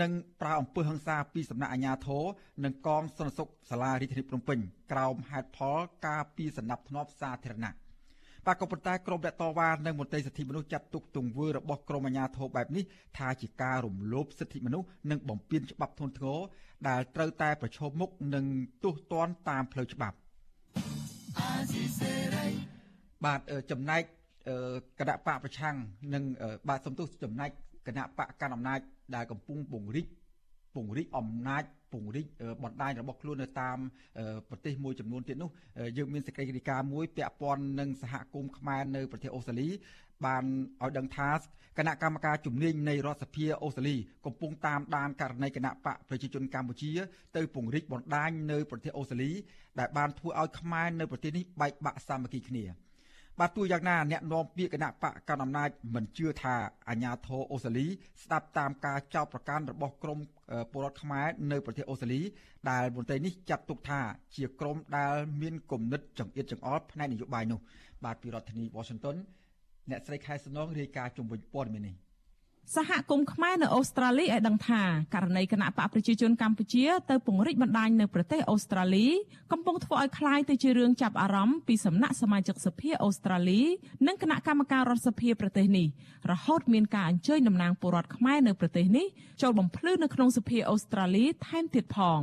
[0.02, 0.12] និង
[0.42, 2.24] ប្រើអំពើហិង្សាពីសំណាក់អាជ្ញាធរ
[2.64, 4.60] និងកងសន្តិសុខសាលារាជធានីភ្នំពេញ
[4.92, 5.78] ក្រោមហេតុផល
[6.08, 7.74] ការពីសំណាប់ធ្នាប់សាធារណៈ
[8.46, 12.84] បាទក៏ប៉ុន្តែក្រមអ្នកតវ៉ានិងមន្ត្រីសិទ្ធិមនុស្សចាត់ទុកទង្វើរបស់ក្រមអាជ្ញាធរបែបនេះ
[13.18, 16.40] ថាជាការរំលោភសិទ្ធិមនុស្សនិងបំពានច្បាប់ធ្ងន់ធ្ងរ
[16.88, 18.46] ដែលត្រូវតែប្រឈមមុខនឹង
[18.84, 20.18] ទោសទណ្ឌតាមផ្លូវច្បាប់
[23.26, 23.40] បាទ
[23.72, 24.04] ចំណែក
[25.00, 25.76] គណៈបកប្រឆាំង
[26.14, 26.24] និង
[26.70, 27.50] បាទសំទុះចំណែក
[27.88, 28.80] គណៈបកកណ្ដាលអំណាច
[29.16, 30.08] ដែលកំពុងពង្រីក
[30.76, 32.28] ពង្រីកអំណាចពង្រីក
[32.64, 33.78] បណ្ដាញរបស់ខ្លួននៅតាម
[34.50, 35.50] ប្រទេសមួយចំនួនទៀតនោះ
[35.98, 39.70] យើងមានសេចក្តីរាយការណ៍មួយពាក់ព័ន្ធនឹងសហគមន៍ខ្មែរនៅប្រទេសអូស្ត្រាលី
[40.26, 40.44] បាន
[40.84, 41.30] ឲ្យដឹងថា
[41.78, 46.92] គណៈកម្មការជំនាញនៃរដ្ឋសភាអូស្ត្រាលីកំពុងតាមដានករណីគណៈបកប្រជាជនកម្ពុជា
[47.36, 49.32] ទៅពង្រីកបណ្ដាញនៅប្រទេសអូស្ត្រាលី
[49.80, 52.66] ដែលបានធ្វើឲ្យខ្មែរនៅប្រទេសនេះបែកបាក់សាមគ្គីគ្នា។
[53.40, 56.56] បាទទោះយ៉ាងណាអ្នកនាំពាក្យគណៈបកកណ្ដាលអំណាចមិនជឿថា
[56.90, 57.88] អាញាធរអូស្ត្រាលី
[58.24, 60.20] ស្ដាប់តាមការចោទប្រកាន់របស់ក្រម
[60.72, 62.22] ពលរដ្ឋខ្មែរនៅប្រទេសអូស្ត្រាលី
[62.70, 64.02] ដែលមន្ត្រីនេះចាត់ទុកថា
[64.36, 67.60] ជាក្រមដែលមានគំនិតចង្អៀតចង្អល់ផ្នែកនយោបាយនោះ
[68.04, 69.16] បាទពីរដ្ឋធានី Washington
[69.90, 71.96] អ្នកស្រីខែសំណងរាយការណ៍ជំវិញព័ត៌មាននេះ
[72.77, 74.83] សហគមន៍ខ្មែរនៅអូស្ត្រាលីឲ្យដឹងថា
[75.15, 79.07] ករណីគណៈបកប្រជាជនកម្ពុជាទៅពង្រីកបណ្ដាញនៅប្រទេសអូស្ត្រាលី
[79.53, 83.63] កំពុងធ្វើឲ្យคล้ายទៅជារឿងចាប់អារម្មណ៍ពីសំណាក់សមាជិកសភាអូស្ត្រាលី
[84.07, 85.87] និងគណៈកម្មការរដ្ឋសភាប្រទេសនេះ
[86.31, 89.07] រហូតមានការអញ្ជើញតំណាងពលរដ្ឋខ្មែរនៅប្រទេសនេះ
[89.43, 92.21] ចូលបំភ្លឺនៅក្នុងសភាអូស្ត្រាលីថែមទៀតផង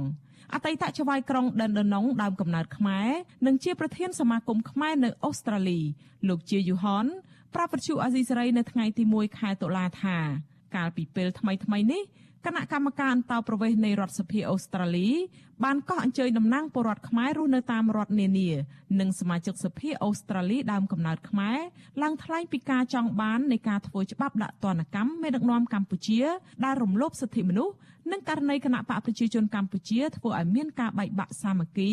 [0.53, 3.09] អតីតចៅហ្វាយក្រុងដិនដណុងដើមកំណើតខ្មែរ
[3.45, 5.79] និងជាប្រធានសមាគមខ្មែរនៅអូស្ត្រាលី
[6.27, 7.07] លោកជាយូហន
[7.54, 10.16] ប្រាប់វិទ្យុអាស៊ីសេរីនៅថ្ងៃទី1ខែតុលាថា
[10.76, 12.02] កាលពីពេលថ្មីថ្មីនេះ
[12.46, 15.10] គណៈកម្មការអន្តោប្រវេសន៍នៃរដ្ឋសភាអូស្ត្រាលី
[15.64, 18.48] បានកោះអញ្ជើញតំណាងពលរដ្ឋខ្មែររស់នៅតាមរដ្ឋនានា
[19.00, 21.58] និងសមាជិកសភាអូស្ត្រាលីដើមកំណើតខ្មែរ
[22.02, 26.22] ឡើងថ្លែងពីការចង់បាននៃការធ្វើច្បាប់ដាក់ទណ្ឌកម្មមេដឹកនាំកម្ពុជា
[26.64, 27.74] ដែលរំលោភសិទ្ធិមនុស្ស
[28.12, 31.92] និងករណីគណៈបកប្រជាជនកម្ពុជាធ្វើឲ្យមានការបែកបាក់សាមគ្គី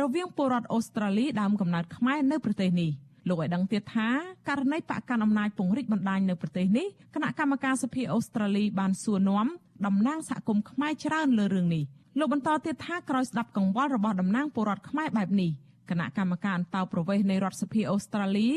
[0.00, 2.92] រវាងពលរដ្ឋអូស្ត្រាលីដើមកំណើតខ្មែរនៅប្រទេសនេះ។
[3.30, 4.08] លោកឲ្យដឹងទៀតថា
[4.48, 9.46] ករណីបកកាន់អំណាចពង្រីកបណ្ដាញនៅប្រទេសនេះគណៈកម្មការសភាអូស្ត្រាលីបានសួរនាំ
[9.86, 11.84] តំណាងសហគមន៍ខ្មែរច្រើនលើរឿងនេះ
[12.18, 15.50] លោកបន្តទៀតថាក្រោយស្ដាប់កង្វល់របស់តំណាងពលរដ្ឋខ្មែរបែបនេះ
[15.90, 18.50] គណៈកម្មការអន្តោប្រវេសន៍នៃរដ្ឋសភាអូស្ត្រាលី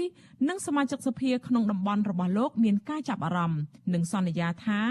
[0.50, 3.62] និងសមាជិកសភាក្នុងតំបន់របស់លោកមានការចាប់អារម្មណ៍
[3.94, 4.82] និងសន្យាថា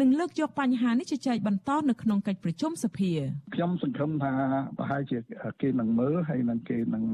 [0.00, 3.12] នឹងលើកយកបញ្ហានេះជជែកបន្តនៅក្នុងកិច្ចប្រជុំសភា
[3.54, 4.32] ខ្ញុំសង្ឃឹមថា
[4.78, 5.18] ប្រហែលជា
[5.62, 7.04] គេនឹងមើលហើយនឹងគេនឹង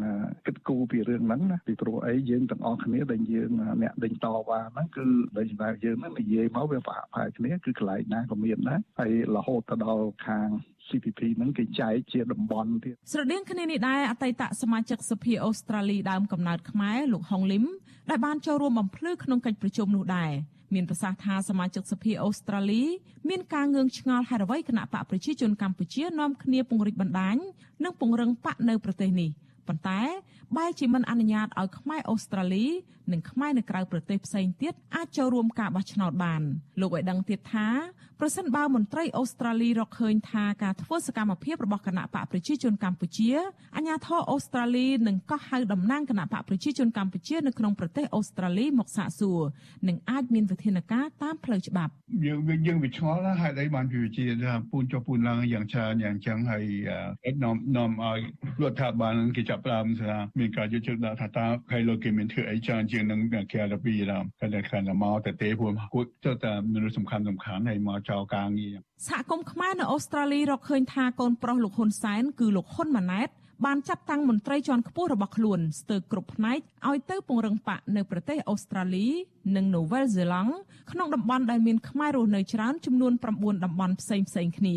[0.46, 3.50] គិតគូរពីរឿងហ្នឹងណាពីព្រោះអីយើងទាំងអស់គ្នាដែលយើង
[3.82, 5.06] អ្នកដេញតវ៉ាហ្នឹងគឺ
[5.38, 10.48] ដោយសារយើងហ្នឹងនិយាយមកវាប្រហាក់ប្រហែលគ្នាគឺកន្លែងណាក៏មានដែរហើយរហូតទៅដល់ខាង
[10.88, 17.64] CPP ហ្នឹងគេចែកជាតំបន់ទៀតស្រដៀងគ្នានេះដែរអតីតសមាជិកសភាអូស្ត្រាលីដើមកំណើតខ្មែរលោកហុងលឹម
[18.10, 20.32] ដែលបានចូលរួមបំភ្លឺក្នុងកិច្ចប្រជុំនោះដែរ
[20.74, 22.82] មានប្រសាសន៍ថាសមាជិកសភាអូស្ត្រាលី
[23.28, 27.36] មានការងឿងឆ្ងល់ហេតុអ្វីគណៈបកប្រជាជនកម្ពុជានាំគ្នាពង្រីកបណ្ដាញ
[27.84, 29.30] និងពង្រឹងបកនៅប្រទេសនេះ
[29.68, 30.00] ប៉ុន្តែ
[30.56, 32.66] បែរជាមិនអនុញ្ញាតឲ្យខ្មែរអូស្ត្រាលី
[33.12, 36.42] និងខ្មែរនៅក្រៅប្រទេសផ្សេងទៀតអាចចូលរួមការបោះឆ្នោតបាន
[36.80, 37.68] លោកឲ្យដឹងទៀតថា
[38.20, 43.30] ប្រសិនបើមន្ត្រីអូស្ត្រាលីរកឃើញថាការធ្វើសកម្មភាពរបស់គណៈបកប្រជាជនកម្ពុជា
[43.76, 49.40] អាញាធរអូស្ត្រាលីនឹងកោះហៅតំណាងគណៈបកប្រជាជនកម្ពុជានៅក្នុងប្រទេសអូស្ត្រាលីមកសាកសួរ
[49.88, 51.92] និងអាចមានវិធានការតាមផ្លូវច្បាប់
[52.26, 53.84] យើងយើងវាឆ្ងល់ណាហើយអីបាន
[54.16, 56.64] ជាថាពូនចុះពូនឡើងយ៉ាងច្រើនយ៉ាងចឹងហើយ
[57.42, 58.18] នាំនាំឲ្យ
[58.62, 63.20] រដ្ឋាភិបាលគេចាប់ផ្ដើមថាមានការយកចិត្តដាក់ថាតើហើយលោកគេមានធ្វើអីច្រើនជាងនឹង
[63.52, 68.76] គេរពីរំតែខាងមកតែទេពួកគួរទៅតែមនុស្សសំខាន់សំខាន់ហើយមកចោលការងារ
[69.08, 73.28] សហគមន៍ខ្មែរនៅអូស្ត្រាលីរកឃើញថាកូនប្រុសលោកហ៊ុនសែនគឺលោកហ៊ុនម៉ាណែត
[73.64, 79.06] បានចាត់តាំងមន្ត្រីជាន់ខ្ពស់របស់ខ្លួនស្ទើរគ្រប់ផ្នែកឲ្យទៅពង្រឹងបកនៅប្រទេសអូស្ត្រាលី
[79.56, 80.52] និងនូវែលសេឡង់
[80.92, 84.76] ក្នុងតំបន់ដែលមានខ្មែររស់នៅច្រើនចំនួន9តំបន់ផ្សេងផ្សេងគ្នា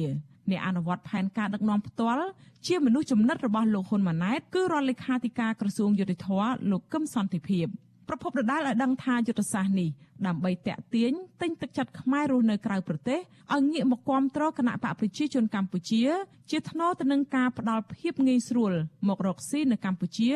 [0.52, 2.26] អ្នកអនុវត្តផែនការដឹកនាំផ្ទាល់
[2.68, 6.28] ជាមនុស្សចំណិតរបស់លោកហ៊ុនម៉ាណែតគឺរដ្ឋលេខាធិការក្រសួងយុតិធធ
[6.72, 7.68] លោកកឹមសន្តិភាព
[8.08, 9.90] ប្រពន្ធដដាលឲ្យដឹងថាយុទ្ធសាស្ត្រនេះ
[10.28, 13.20] ដើម្បីតាក់ទាញទិញទឹកចិត្តខ្មែររស់នៅក្រៅប្រទេស
[13.54, 16.04] ឲ្យងាកមកគាំទ្រគណៈបកប្រជាជនកម្ពុជា
[16.52, 18.74] ជាថ្នូរទៅនឹងការផ្ដល់ភាពងាយស្រួល
[19.08, 20.32] មករកស៊ីនៅកម្ពុជា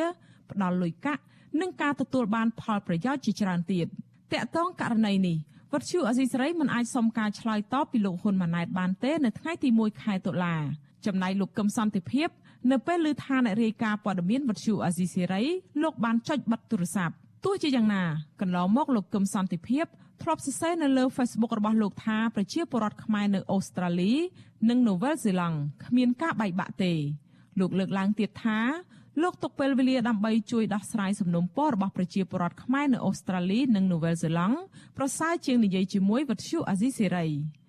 [0.50, 1.22] ផ្ដល់លុយកាក់
[1.60, 3.86] និងការទទួលបានផលប្រយោជន៍ជាច្រើនទៀត
[4.32, 5.36] តាក់ទងករណីនេះ
[5.72, 10.56] វត្តឈូអេស៊ីសរ៉ៃមិនអាចសុំការឆ្លើយតបពីលោកហ៊ុនម៉ាណែតបានទេនៅថ្ងៃទី1ខែតុលា
[11.06, 12.28] ចំណែកលោកកឹមសន្តិភាព
[12.70, 15.42] នៅពេលឮថាអ្នករាយការណ៍ព័ត៌មានវត្តឈូអេស៊ីសរ៉ៃ
[15.82, 18.02] លោកបានចុចបិទទូរស័ព្ទ ទោះជាយ៉ាងណា
[18.40, 19.86] កន្លងមកលោកកឹមសន្តិភាព
[20.22, 24.12] ធ្លាប់សរសេរនៅលើ Facebook របស់លោកថាប្រជាពលរដ្ឋខ្មែរនៅអូស្ត្រាលី
[24.68, 26.92] និងនូវែលសេឡង់គ្មានការបែកបាក់ទេ
[27.60, 28.58] លោកលើកឡើងទៀតថា
[29.22, 34.56] លោកទុកពេលវេលាដើម្បីជួយដោះស្រាយសំណុំពររបស់ប្រជាពលរដ្ឋខ្មែរនៅអូស្ត្រាលីនិងនូវែលសេឡង់
[34.98, 37.26] ប្រសើរជាងនិយាយជាមួយវិទ្យុអាស៊ីសេរី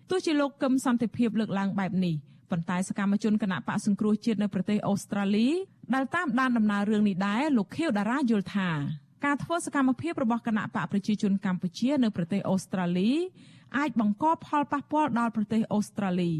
[0.09, 2.15] ទោះជាលោកកឹមសន្តិភាពលើកឡើងបែបនេះ
[2.51, 5.49] ប៉ុន្តែសកម្មជនគណៈបកសង្គ្រោះជាតិនៅប្រទេសអូស្ត្រាលី
[5.93, 8.69] ដែលតាមដានដំណើររឿងនេះដែរលោកខៀវតារាយល់ថា
[9.25, 13.11] ការធ្វើសកម្មភាពរបស់គណៈបកប្រជាជនកម្ពុជានៅប្រទេសអូស្ត្រាលី
[13.77, 16.31] អាចបង្កផលប៉ះពាល់ដល់ប្រទេសអូស្ត្រាលី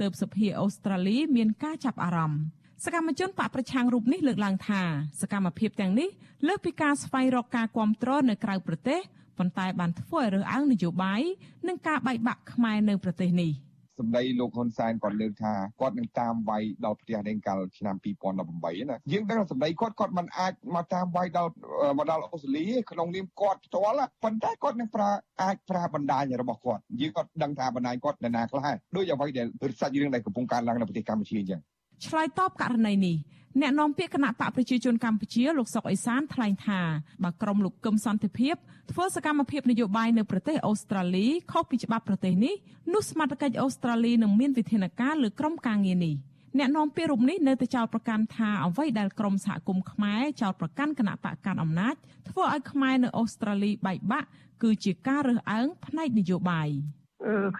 [0.00, 2.42] ទើបសភាអូស្ត្រាលីមានការចាប់អារម្មណ៍
[2.84, 4.82] សកម្មជនបកប្រឆាំងរូបនេះលើកឡើងថា
[5.20, 6.08] សកម្មភាពទាំងនេះ
[6.46, 9.00] លើសពីការស្វែងរកការគ្រប់គ្រងនៅក្រៅប្រទេស
[9.38, 11.22] ប៉ុន្តែបានធ្វើឲ្យរើសអើងនយោបាយ
[11.68, 13.52] និងការបែកបាក់ខ្មែរនៅប្រទេសនេះ។
[14.00, 17.96] សម្ដីលោកហ៊ុនសែនគាត់លើកថាគាត់នឹងតាមវាយដល់ផ្ទះដេងកាលឆ្នាំ
[18.42, 21.52] 2018ណាយើងដឹងសម្ដីគាត់គាត់មិនអាចមកតាមវាយដល់
[21.98, 25.10] មកដល់អូស្ត្រាលីក្នុងនាមគាត់ផ្ទាល់ប៉ុន្តែគាត់នឹងប្រើ
[25.42, 29.46] អាចប្រើបណ្ដាញរបស់គាត់យើងគាត់ដឹងថាបណ្ដាញគាត់នៅណាខ្លះដូចអ្វីដែល
[29.80, 31.60] សាច់រឿងដែលកំពុងកើតឡើងនៅប្រទេសកម្ពុជាអញ្ចឹង
[32.06, 33.16] ឆ្លើយតបករណីនេះ
[33.58, 36.80] អ្នកនាំពាក្យគណៈបកប្រជាជនកម្ពុជាលោកសុកអេសានថ្លែងថា
[37.24, 38.54] បើក្រុមលោកកឹមសន្តិភាព
[38.90, 42.54] ធ្វើសកម្មភាពនយោបាយនៅប្រទេសអូស្ត្រាលីខុសពីច្បាប់ប្រទេសនេះ
[42.94, 46.14] នោះសមាជិកអូស្ត្រាលីនឹងមានវិធានការលើក្រុមការងារនេះ
[46.58, 51.94] អ្នកនាំពាក្យរូបនេះនៅតែចោទប្រកាន់ថាអ្វីដែលក្រមសហគមន៍ខ្មែរចោទប្រកាន់គណៈបកកាន់អំណាច
[52.28, 54.28] ធ្វើឲ្យខ្មែរនៅអូស្ត្រាលីបែកបាក់
[54.62, 56.70] គឺជាការរើសអើងផ្នែកនយោបាយ។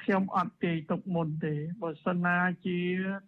[0.01, 2.81] ខ្ញុំអត់ទាយទុកមុនទេបើសិនណាជា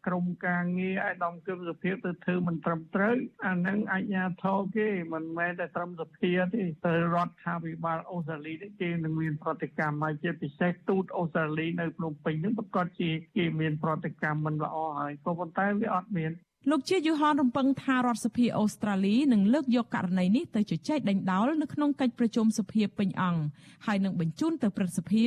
[0.07, 3.17] ក្រមការងារអាយដាមគឹមសុភាពទៅធ្វើមិនត្រឹមត្រូវ
[3.47, 16.33] អានឹងអាជ្ញាធរគេមិនមែនតែត្រឹមសភាទេទៅរដ្ឋាភិបាលអូស្ត្រាលីគេនឹងមានប្រតិកម្មមកជាពិសេសទូតអូស្ត្រាលីនៅភ្នំពេញនឹងប្រកាសជាគេមានប្រតិកម្មមិនល្អហើយក៏ប៉ុន្តែវាអត់មាន
[16.71, 23.43] លោកជាយូហនរំពឹងថារដ្ឋសភាអូស្ត្រាលីនឹងលើកយកករណីនេះទៅជជែកដេញដោលនៅក្នុងកិច្ចប្រជុំសភាពេញអង្គ
[23.87, 25.25] ហើយនឹងបញ្ជូនទៅព្រឹទ្ធសភា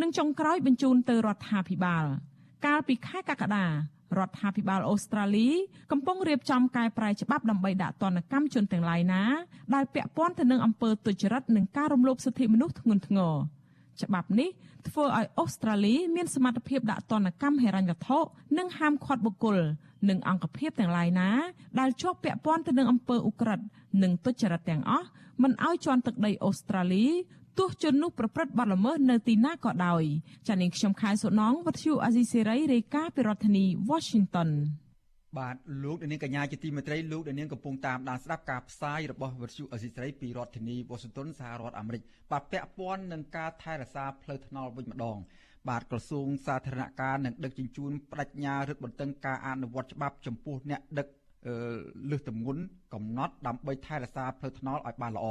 [0.00, 2.04] និងចុងក្រោយបញ្ជូនទៅរដ្ឋាភិបាល
[2.66, 3.72] កាលពីខែកក្កដារ
[4.28, 5.48] ដ្ឋាភិបាលអូស្ត្រាលី
[5.92, 9.22] កំពុងរៀបចំកែប្រែច្បាប់ដើម្បីដាក់ទណ្ឌកម្មជនទាំងឡាយណា
[9.74, 13.34] ដែលពាក់ព័ន្ធទៅនឹងអំពើទុច្ចរិតនិងការរំលោភសិទ្ធិមនុស្សធ្ងន់ធ្ងរ
[14.02, 14.50] ច្បាប់នេះ
[14.88, 18.18] ធ្វើឲ្យអូស្ត្រាលីមានសមត្ថភាពដាក់ទណ្ឌកម្មហិរញ្ញវត្ថុ
[18.58, 19.58] និងហាមឃាត់បុគ្គល
[20.08, 21.28] និងអង្គភាពទាំងឡាយណា
[21.80, 23.64] ដែលជាប់ពាក់ព័ន្ធទៅនឹងអំពើឧក្រិដ្ឋ
[24.02, 25.06] និងទុច្ចរិតទាំងអស់
[25.42, 27.06] មិនឲ្យជន់ទឹកដីអូស្ត្រាលី
[27.58, 30.02] ទោះជននោះប្រព្រឹត្តបទល្មើសនៅទីណាក៏ដោយ
[30.48, 34.50] ចានាងខ្ញុំខែសុណងវັດឈូអាស៊ីសេរីរាយការណ៍ពីរដ្ឋធានី Washington
[35.36, 45.18] បាទលោកនាងកញ្ញាជាទីមេត្រីលោកនាងកំពុងតាមដានស្ដាប់ការផ្សាយរបស់វិទ្យុអេស៊ីស្រីពីរដ្ឋធានីវ៉ាស៊ីនតោនសហរដ្ឋអាមេរិកបាទពាក់ព័ន្ធនឹងការថែរក្សាផ្លូវថ្នល់វិញម្ដង
[45.68, 51.06] បាទក្រសួងសាធារណការនិងដឹកជញ្ជូនបដិញ្ញារឹតបន្តឹងការអនុវត្តច្បាប់ចំពោះអ្នកដឹក
[52.10, 52.62] លើសទម្ងន់
[52.94, 55.26] កំណត់ដើម្បីថែរក្សាផ្លូវថ្នល់ឲ្យបានល្អ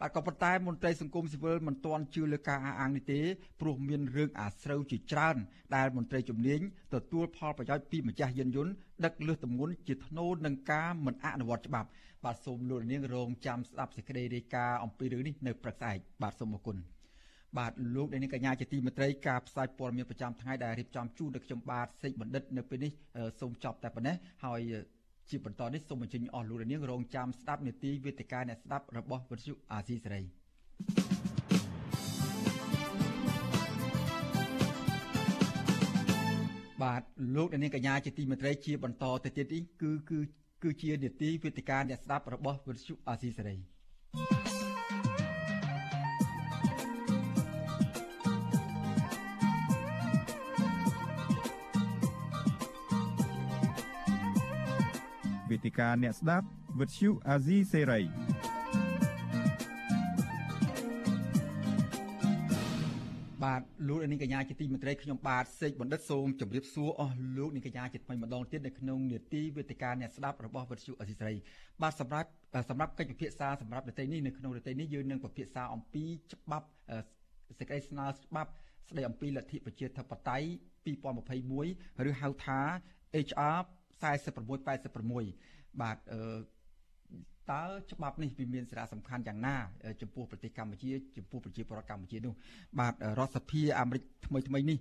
[0.00, 3.20] បាទក៏ប៉ុន្តែមន្ត្រីសង្គមស៊ីវិលមិនទាន់ជឿលើការអះអាងនេះទេ
[3.60, 5.36] ព្រោះមានរឿងអាស្រូវជាច្រើន
[5.76, 6.60] ដែលមន្ត្រីជំនាញ
[6.94, 8.72] ទទួលផលប្រយោជន៍ពីម្ចាស់យានយន្ត
[9.04, 11.88] ដឹកលើសទម្ងន់ជាធ្នូនឹងការមិនអនុវត្តច្បាប់
[12.24, 16.76] បាទសូមលោកនាងរងចាំស្ដាប់សេចក្តីរាយការណ៍អំពីរឿងនេះនៅព្រឹកស្អែកបាទសូមអរគុណ
[17.58, 22.92] បាទលោកអ្នកនាងកញ្ញាជាទីមេត្រីការផ្សាយព័ត៌មានប្រចាំថ្ងៃដែលរៀបចំជូនដល់ខ្ញុំបាទសេកបណ្ឌិតនៅពេលនេះ
[23.40, 24.60] សូមចប់តែប៉ុណ្ណេះហើយ
[25.30, 30.22] ជាបន្តនេះសូមអញ្ជើញអស់លោកនាងរងចាំស្ដាប់នេតិវេទិកាអ្នកស្ដាប់របស់វិទ្យុអាស៊ីសេរី
[36.82, 37.02] បាទ
[37.36, 40.18] លោកនាងកញ្ញាជាទីមេត្រីជាបន្តទៅទៀតនេះគឺគឺ
[40.62, 43.77] គឺជានេតិវេទិកាអ្នកស្ដាប់របស់វិទ្យុអាស៊ីសេរី
[55.58, 56.46] វេទិកាអ្នកស្ដាប់
[56.80, 58.00] វិទ្យុអាស៊ីសេរី
[63.44, 71.32] បាទលោកនាងកញ្ញាជាទីមេត្រីខ្ញុំបាទសេកបណ្ឌិតសូមជម្រាបសួរអស់លោកនាងកញ្ញាជាថ្មីម្ដងទៀតនៅក្នុងនេតិវេទិកាអ្នកស្ដាប់របស់វិទ្យុអសីស្រី
[71.82, 72.28] បាទសម្រាប់
[72.70, 76.66] សម្រាប់កិច្ចពិភាក្សាសម្រាប់នេតិនេះនៅក្នុងនេតិនេះយើងនឹងពិភាក្សាអំពីច្បាប់
[77.58, 78.50] សេចក្តីស្នើច្បាប់
[78.88, 80.48] ស្តីអំពីលទ្ធិប្រជាធិបតេយ្យ
[80.86, 82.60] 2021ឬហៅថា
[83.26, 83.58] HR
[84.02, 86.22] 4686បាទអឺ
[87.52, 89.56] តើច្បាប់នេះវាមានសារៈសំខាន់យ៉ាងណា
[90.02, 92.34] ចំពោះប្រទេសកម្ពុជាចំពោះប្រជាពលរដ្ឋកម្ពុជានោះ
[92.80, 94.78] បាទរដ្ឋសភាអាមេរិកថ្មីថ្មីនេះ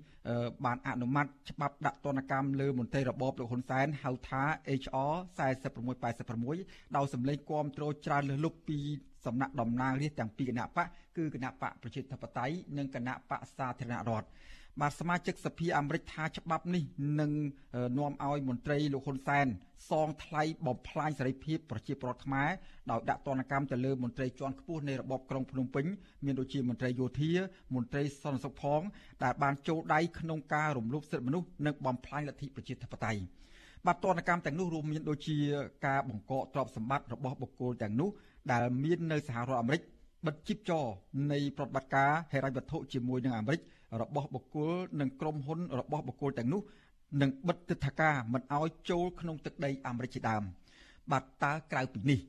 [0.65, 4.43] បានអនុម័តច្បាប់ដាក់ទណ្ឌកម្មលើមន្ត្រីរបបលោកហ៊ុនសែនហៅថា
[4.81, 5.13] HR
[6.27, 8.79] 4686ដោយសម្លេងគាំទ្រច្រើនលើសលប់ពី
[9.25, 14.27] សំណាក់តំណាងរាស្ត្រទាំងពីរគណៈបកគឺគណៈបកប្រជាធិបតេយ្យនិងគណៈបកសាធារណរដ្ឋ
[14.81, 16.83] បាទសមាជិកសភាអាមេរិកថាច្បាប់នេះ
[17.19, 17.31] នឹង
[17.97, 19.47] នាំឲ្យមន្ត្រីលោកហ៊ុនសែន
[19.89, 22.49] សងថ្លៃបំផ្លាញសេរីភាពប្រជាពលរដ្ឋខ្មែរ
[22.91, 25.85] ដោយដាក់ទណ្ឌកម្មទៅលើមន្ត្រីជាន់ខ្ពស់នៃរបបក្រុងភ្នំពេញ
[26.25, 27.31] មានដូចជាមន្ត្រីយោធា
[27.75, 28.81] មន្ត្រីសន្តិសុខផង
[29.23, 33.21] ដែលបានចូលដៃក្នុងការរំលោភសិទ្ធិមនុស្សនិងបំផ្លាញលទ្ធិប្រជាធិបតេយ្យ
[33.85, 35.37] បាទទណ្ឌកម្មទាំងនោះរួមមានដូចជា
[35.87, 38.09] ការបង្កកទ្រព្យសម្បត្តិរបស់បុគ្គលទាំងនោះ
[38.51, 39.81] ដែលមាននៅសហរដ្ឋអាមេរិក
[40.25, 40.85] បិទជីបចរ
[41.31, 43.61] នៃប្រតិបត្តិការហិរញ្ញវត្ថុជាមួយនឹងអាមេរិក
[44.01, 46.61] របស់បុគ្គលនិងក្រុមហ៊ុនរបស់បុគ្គលទាំងនោះ
[47.21, 50.43] នឹងបិទទិដ្ឋាការមិនឲ្យចូលក្នុងទឹកដីអាមេរិកជាដើម
[51.11, 52.19] បាទតើក្រៅពីនេះ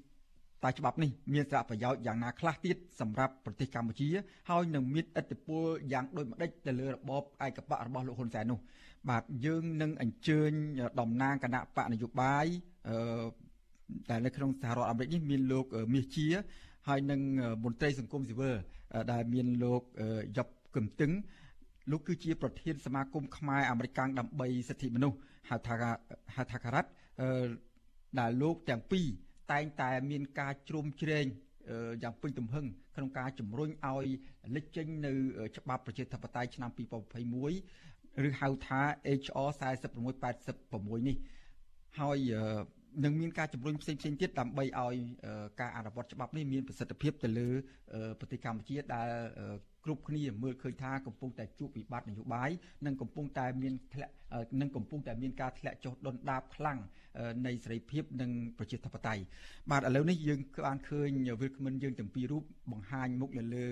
[0.64, 4.08] តើច្បាប់នេះមានសារៈប្រយោជន៍យ៉ាងណាខ្លះទៀតសម្រាប់ប្រទេសកម្ពុជា
[4.50, 8.58] ហើយនឹងមានឥទ្ធិពលយ៉ាងដូចម្តេចទៅលើរបបឯកបៈរបស់លោកហ៊ុនសែននោះ
[9.10, 10.50] បាទយើងនឹងអញ្ជើញ
[11.00, 12.46] តំណាងគណៈបកនយោបាយ
[12.88, 12.96] អឺ
[14.08, 16.26] តែនៅក្នុងសហរដ្ឋអាមេរិកនេះមានលោកមាសជា
[16.88, 17.20] ហើយនឹង
[17.64, 18.54] មន្ត្រីសង្គមស៊ីវិល
[19.12, 19.82] ដែលមានលោក
[20.36, 21.12] យប់កឹមតឹង
[21.90, 25.18] លោកគឺជាប្រធានសមាគមខ្មែរអាមេរិកដើម្បីសិទ្ធិមនុស្ស
[25.51, 25.74] ហៅថា
[26.37, 26.90] ហៅថាការ៉ាត់
[28.20, 29.07] ដែលលោកទាំងពីរ
[29.53, 31.27] តែងតែមានការជ្រុំជ្រែង
[32.03, 34.07] យ៉ាងពេញទំហឹងក្នុងការជំរុញឲ្យ
[34.55, 35.12] លេចចេញនៅ
[35.57, 36.70] ច្បាប់ប្រជាធិបតេយ្យឆ្នាំ
[37.46, 38.81] 2021ឬហៅថា
[39.20, 41.16] HR 4686នេះ
[41.98, 42.18] ហើយ
[43.05, 44.96] នឹងមានការជំរុញផ្សេងផ្សេងទៀតដើម្បីឲ្យ
[45.61, 47.48] ការអនុវត្តច្បាប់នេះមានប្រសិទ្ធភាពទៅលើ
[48.20, 49.09] ប្រទេសកម្ពុជាដែល
[49.85, 52.51] គ្រប់គ្នាមើលឃើញថាកំពុងតែជួបវិបត្តិនយោបាយ
[52.87, 54.12] និងកំពុងតែមានធ្លាក់
[54.61, 56.79] និងកំពុងតែមានការធ្លាក់ចុះដុនដាបខ្លាំង
[57.46, 59.22] នៃសេរីភាពនិងប្រជាធិបតេយ្យ
[59.70, 61.09] បាទឥឡូវនេះយើងបានឃើញ
[61.40, 63.66] វិលគ្មិនយើងទាំងពីររូបបង្ហាញមុខនៅលើ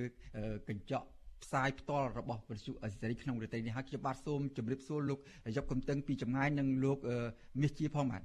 [0.69, 1.07] កញ្ចក់
[1.45, 5.19] ផ្សាយផ្ទាល់របស់វិទ្យុអេស៊ីក្នុងរយៈនេះហើយខ្ញុំបាទសូមជម្រាបសួរលោក
[5.57, 6.99] យប់កំតឹងពីចម្ងាយនិងលោក
[7.61, 8.23] មាសជាផងបាទ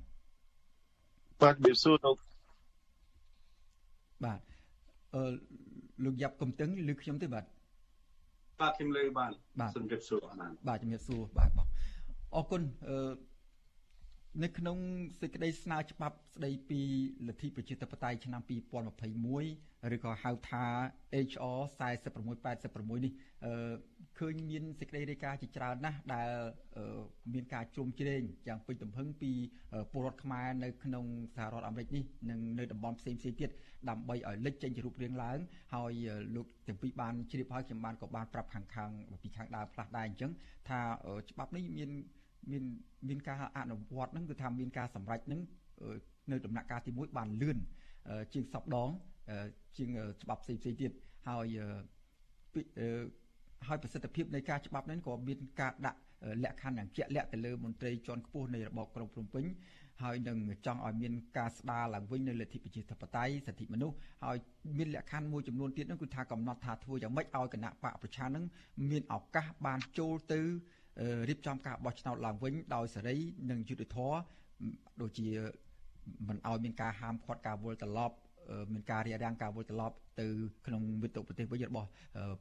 [1.41, 2.17] បាទជំរាបសួរលោក
[4.25, 4.39] បាទ
[5.13, 5.21] អឺ
[6.03, 7.45] លោកយ៉ាប់កំតឹងឬខ្ញុំទេបាទ
[8.61, 9.31] បាទខ្ញុំលើបាន
[9.75, 11.67] ជំរាបសួរបានបាទជំរាបសួរបាទបង
[12.35, 12.95] អរគុណអឺ
[14.39, 14.77] នៅក្នុង
[15.21, 16.81] សេចក្តីស្នើច្បាប់ស្តីពី
[17.27, 20.65] លទ្ធិប្រជាធិបតេយ្យឆ្នាំ2021ឬក៏ហៅថា
[21.29, 23.13] HR 4686នេះ
[23.45, 23.73] អឺ
[24.19, 26.29] ឃើញមានសេចក្តីរាយការណ៍ជាច្រើនណាស់ដែល
[27.33, 29.31] មានការជ្រុំជ្រែងយ៉ាងពេញទំហឹងពី
[29.91, 33.49] ពលរដ្ឋខ្មែរនៅក្នុងសហរដ្ឋអាមេរិកនេះនិងនៅតំបន់ផ្សេងផ្សេងទៀត
[33.89, 35.37] ដើម្បីឲ្យលេចចេញជារូបរាងឡើង
[35.73, 35.93] ហើយ
[36.35, 38.89] លោកទាំងពីរបានជ្រាបហើយខ្ញុំបានក៏បានប្រាប់ខាងខាង
[39.23, 40.31] ពីខាងដើមផ្លាស់ដែរអញ្ចឹង
[40.69, 40.79] ថា
[41.29, 41.91] ច្បាប់នេះមាន
[42.51, 42.63] មាន
[43.09, 45.41] មានការអនុវត្តហ្នឹងគឺថាមានការសម្រេចហ្នឹង
[46.31, 47.57] នៅដំណាក់កាលទី1បានលឿន
[48.33, 48.89] ជាងសពដង
[49.77, 49.89] ជាង
[50.21, 50.91] ច្បាប់ផ្សេងផ្សេងទៀត
[51.27, 51.45] ហើយ
[53.67, 55.99] ហើយប្រសិទ្ធភាពនៃការច្បាប់នេះក៏មានការដាក់
[56.43, 59.45] លក្ខខណ្ឌយ៉ាងជាក់លាក់ទៅលើមន្ត្រីជាន់ខ្ពស់នៃរបបក្រុងភ្នំពេញ
[60.01, 64.37] ហើយនឹងចង់ឲ្យមានការស្ដារឡើងវិញនៅលទ្ធិប្រជាធិបតេយ្យសិទ្ធិមនុស្សហើយ
[64.77, 68.43] មានលក្ខខណ្ឌមួយចំនួនទៀតនោះគឺថាកំណត់ថាធ្វើយ៉ាងម៉េចឲ្យគណៈបកប្រជានឹង
[68.89, 70.41] មានឱកាសបានចូលទៅ
[71.29, 73.15] រៀបចំការបោះឆ្នោតឡើងវិញដោយសេរី
[73.49, 74.17] និងយុត្តិធម៌
[75.01, 75.27] ដូចជា
[76.27, 78.15] មិនឲ្យមានការហាមឃាត់ការវិលត្រឡប់
[78.73, 80.27] មានការរារាំងការវិលត្រឡប់ទៅ
[80.65, 81.87] ក្នុងវិទ្យុប្រទេសវិញរបស់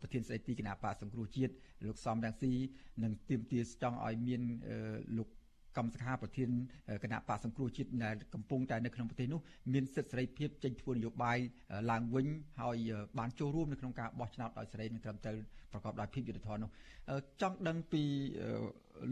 [0.00, 1.52] ប្រធានស្ដីទីគណៈបកសង្គ្រោះជាតិ
[1.84, 2.52] លោកសំរងស៊ី
[3.02, 4.42] និងទៀមទាចង់ឲ្យមាន
[5.16, 5.28] លោក
[5.76, 6.50] កម្មសខាប្រធាន
[7.02, 9.40] គណៈបកសង្គ្រោះជាតិដែលកំពុងតែនៅក្នុងប្រទេសនោះ
[9.72, 11.38] មានសិទ្ធិសេរីភាពចេញធ្វើនយោបាយ
[11.90, 12.26] ឡើងវិញ
[12.60, 12.76] ហើយ
[13.18, 15.36] បានចូលរួមនៅក្នុងការបោះឆ្នោតដោយសេរីនិងត្រឹមត្រូវ
[15.72, 16.70] ប្រកបដោយភាពយុត្តិធម៌នោះ
[17.40, 18.02] ចង់ដឹងពី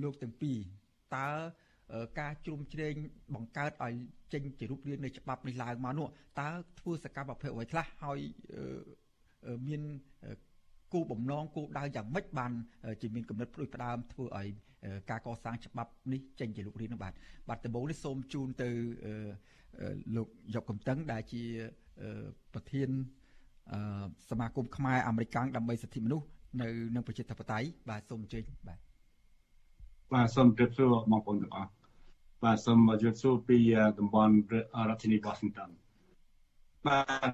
[0.03, 0.57] លោកទាំងពីរ
[1.17, 1.29] តើ
[2.21, 2.95] ការជ្រុំជ្រែង
[3.35, 3.95] បង្កើតឲ្យ
[4.33, 6.07] ចេញជារូបរាងនៃច្បាប់នេះឡើងមកនោះ
[6.41, 6.49] តើ
[6.81, 8.19] ធ្វើសកម្មភាពអ្វីខ្លះហើយ
[9.69, 9.83] មាន
[10.93, 12.53] គោលបំណងគោលដៅយ៉ាងម៉េចបាន
[13.03, 14.49] ជាមានកំណត់ផ្ដួចផ្ដើមធ្វើឲ្យ
[15.11, 17.13] ការកសាងច្បាប់នេះចេញជារូបរាងនោះបាទ
[17.49, 18.71] បាទដំបូងនេះសូមជូនទៅ
[20.17, 21.43] លោកយកកំតឹងដែលជា
[22.55, 22.89] ប្រធាន
[24.31, 26.27] សមាគមខ្មែរអាមេរិកដើម្បីសិទ្ធិមនុស្ស
[26.63, 28.79] នៅនឹងប្រជាធិបតេយ្យបាទសូមអញ្ជើញបាទ
[30.15, 31.71] បាទសូមជម្រាបសួរបងប្អូនទាំងអស់
[32.45, 33.59] បាទសូមជម្រាបសួរពី
[33.99, 34.35] តំបន់
[34.89, 35.71] រដ្ឋធានី Washington
[36.87, 37.33] បាទ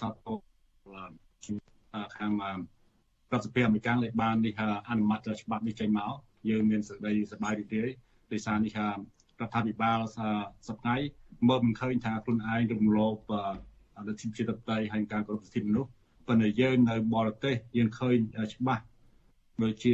[0.00, 1.73] សាទរ
[2.16, 2.32] ខាង
[3.32, 4.54] រដ្ឋសភាអាមេរិកលេបាននេះ
[4.88, 6.12] អនុម័តច្បាប់នេះចេញមក
[6.50, 7.90] យើងមានសេចក្តីសប្បាយរីករាយ
[8.32, 9.98] ដោយសារនេះរដ្ឋាភិបាល
[10.68, 11.08] សប្តាហ៍
[11.48, 13.18] មើលមិនឃើញថាខ្លួនឯងរំលោភ
[13.98, 15.90] អនុជាជាតិតៃហើយការគោរពសិទ្ធិមនុស្ស
[16.28, 18.16] ប៉ុន្តែយើងនៅបរទេសយើងឃើញ
[18.54, 18.82] ច្បាស់
[19.62, 19.92] ដូចជា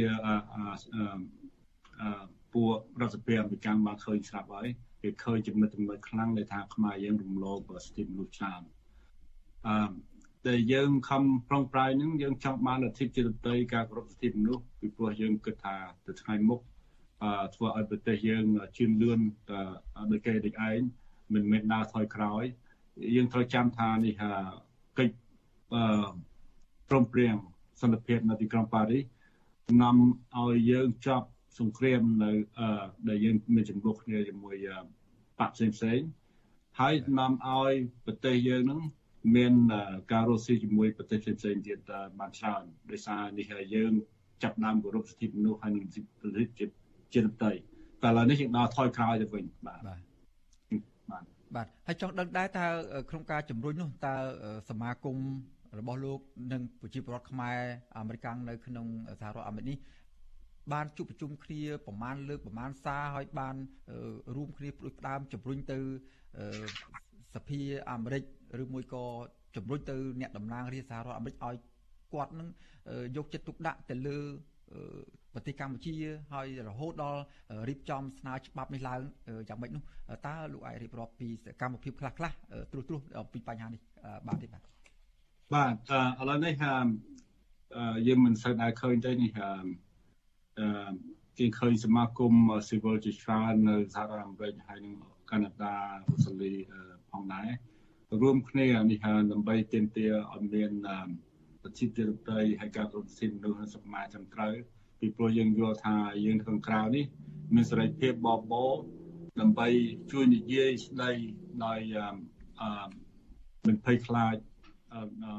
[2.53, 2.69] ពួក
[3.01, 4.67] រដ្ឋសភាអាមេរិកបានឃើញស្រាប់ហើយ
[5.01, 8.61] គេឃើញចំណុចចំណុចខ្លាំងដែលថាខ្មែរយើងរំលោភសិទ្ធិមនុស្សច្រើន
[9.67, 9.75] អឺ
[10.49, 15.75] ដែលយើងខំប្រឹងប្រែងនឹងយើងចង់បានលទ្ធិជាតិតីការគោរពសិទ្ធិមនុស្សពីព្រោះយើងគិតថា
[16.05, 16.59] ទៅថ្ងៃមុខ
[17.23, 18.45] អឺធ្វើឲ្យប្រទេសយើង
[18.77, 19.19] ជឿនលឿន
[20.11, 20.79] ដោយគេដូចឯង
[21.33, 22.43] មិនមែនដើរថយក្រោយ
[23.15, 24.13] យើងត្រូវចាំថានេះ
[24.97, 25.15] កិច្ច
[25.73, 25.83] អឺ
[26.89, 27.35] ព្រមព្រៀង
[27.81, 29.03] សន្តិភាពនៅទីក្រុងប៉ារីស
[29.81, 29.97] នាំ
[30.39, 31.27] ឲ្យយើងចប់
[31.59, 34.55] សង្គ្រាមនៅអឺដែលយើងមានចំនួនគ្នាជាមួយ
[35.39, 35.99] បកផ្សេងផ្សេង
[36.79, 37.73] ហើយនាំឲ្យ
[38.05, 38.81] ប្រទេសយើងនឹង
[39.35, 39.53] មាន
[40.11, 41.79] ការរស់ស៊ីជាមួយប្រទេសផ្សេងៗទៀត
[42.19, 43.93] បានច្រើនដោយសារនេះហើយយើង
[44.43, 46.65] ចាប់ដើមគោរពសិទ្ធិមនុស្សហើយនឹងសិទ្ធិជា
[47.13, 47.51] ជាតិតី
[48.03, 50.01] តែឥឡូវនេះយើងដល់ថយក្រោយទៅវិញបាទបាទ
[51.55, 52.65] បាទហើយចង់ដឹងដែរតើ
[53.09, 54.15] ក្នុងការជំរុញនោះតើ
[54.69, 55.17] សមាគម
[55.79, 56.19] របស់លោក
[56.51, 57.59] និងប្រជាពលរដ្ឋខ្មែរ
[57.97, 58.87] អាមេរិកនៅក្នុង
[59.19, 59.77] សហរដ្ឋអាមេរិកនេះ
[60.73, 63.55] បានជួបប្រជុំគ្នាប្រមាណលើកប្រមាណសារហើយបាន
[64.35, 65.79] រួមគ្នាផ្ដួចផ្ដើមជំរុញទៅ
[67.35, 67.59] សភា
[67.91, 68.23] អាមេរិក
[68.61, 69.03] ឬមួយក៏
[69.55, 71.55] ជំរុញទៅអ្នកតំណាងរាជសហរដ្ឋអាមេរិកឲ្យ
[72.13, 72.47] គាត់នឹង
[73.17, 74.17] យកចិត្តទុកដាក់ទៅលើ
[75.33, 75.95] ប្រទេសកម្ពុជា
[76.33, 77.21] ហើយរហូតដល់
[77.69, 79.01] រៀបចំស្នើច្បាប់នេះឡើង
[79.49, 79.83] យ៉ាងម៉េចនោះ
[80.27, 82.31] តើលោកអាចរៀបរាប់ពីសកម្មភាពខ្លះខ្លះ
[82.71, 83.81] ត្រួសត្រាសអំពីបញ្ហានេះ
[84.27, 84.63] បាទទេបាទ
[85.53, 85.73] បាទ
[86.21, 86.53] ឥឡូវនេះ
[88.07, 89.31] យើងមិនសូវដែរឃើញទេនេះ
[90.59, 90.91] អឺ
[91.39, 92.33] គេឃើញសមាគម
[92.67, 94.95] ស៊ីវិលជាច្រើននៅសហរដ្ឋអាមេរិកហើយនិង
[95.31, 95.75] កាណាដា
[96.09, 96.53] អូស្ត្រាលី
[97.11, 97.49] ផងដែរ
[98.19, 100.71] រួមគ្នានេះដើម្បីទាមទារឲ្យមាន
[101.61, 104.53] ប្រជាធិបតេយ្យហើយការគ្រប់សិទ្ធិមនុស្សនិងសមាជត្រឹមត្រូវ
[104.99, 105.95] ពីព្រោះយើងយល់ថា
[106.25, 107.05] យើងក្នុងក្រៅនេះ
[107.55, 108.65] មានសេរីភាពបបោ
[109.39, 109.67] ដើម្បី
[110.11, 111.11] ជួយនិយាយស្ដី
[111.65, 111.79] ដោយ
[112.61, 112.89] អឺ
[113.67, 114.35] មិនភ័យខ្លាច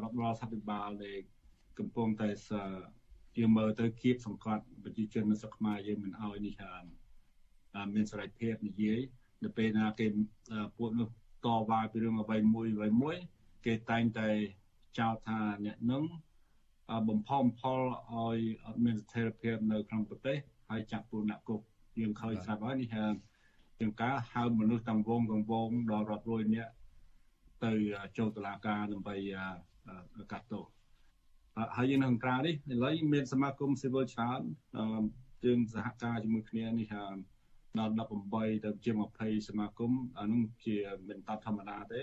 [0.02, 1.18] រដ្ឋបាលរដ្ឋាភិបាលដែល
[1.78, 2.28] កំពុងតែ
[3.38, 6.54] យើងមើលទៅគៀបសង្កត់ប្រជាជននៅស្រុកខ្មែរយើងមិនអោយនេះ
[7.94, 9.00] មានសេរីភាពនិយាយ
[9.44, 10.06] នៅពេលណាគេ
[10.78, 11.08] ពួកនោះ
[11.46, 13.16] តវ៉ាពីរឿងអ្វីមួយអ្វីមួយ
[13.66, 14.28] គេតែងតែ
[14.98, 16.05] ចោទថាអ្នកនឹង
[17.09, 17.81] បំផបំផល
[18.12, 20.37] ឲ្យអត់មានស្ថិរភាពនៅក្នុងប្រទេស
[20.70, 21.61] ហើយចាក់ពួកអ្នកគុក
[22.00, 22.88] យើងឃើញស្រាប់ហើយនេះ
[23.78, 26.72] ជាងការហៅមនុស្សទាំងវងទាំងវងដល់រាប់រយនាក់
[27.64, 27.72] ទៅ
[28.18, 29.16] ចូលតុលាការដើម្បី
[30.33, 30.66] កាត់ទោស
[31.76, 34.40] ហើយយើងនៅខាងក្រៅនេះឥឡូវមានសមាគមស៊ីវិលច្រើន
[35.44, 36.94] យើងសហការជាមួយគ្នានេះ
[37.78, 37.94] ដល់
[38.28, 40.76] 18ទៅជា20សមាគមអានោះជា
[41.08, 42.02] មិនតាធម្មតាទេ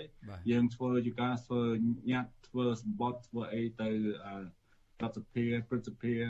[0.50, 1.62] យើងធ្វើជាការធ្វើ
[2.10, 3.90] ញាត់ធ្វើសម្បត្តិធ្វើអីទៅ
[5.02, 6.22] រដ្ឋសភាព្រឹទ្ធសភារ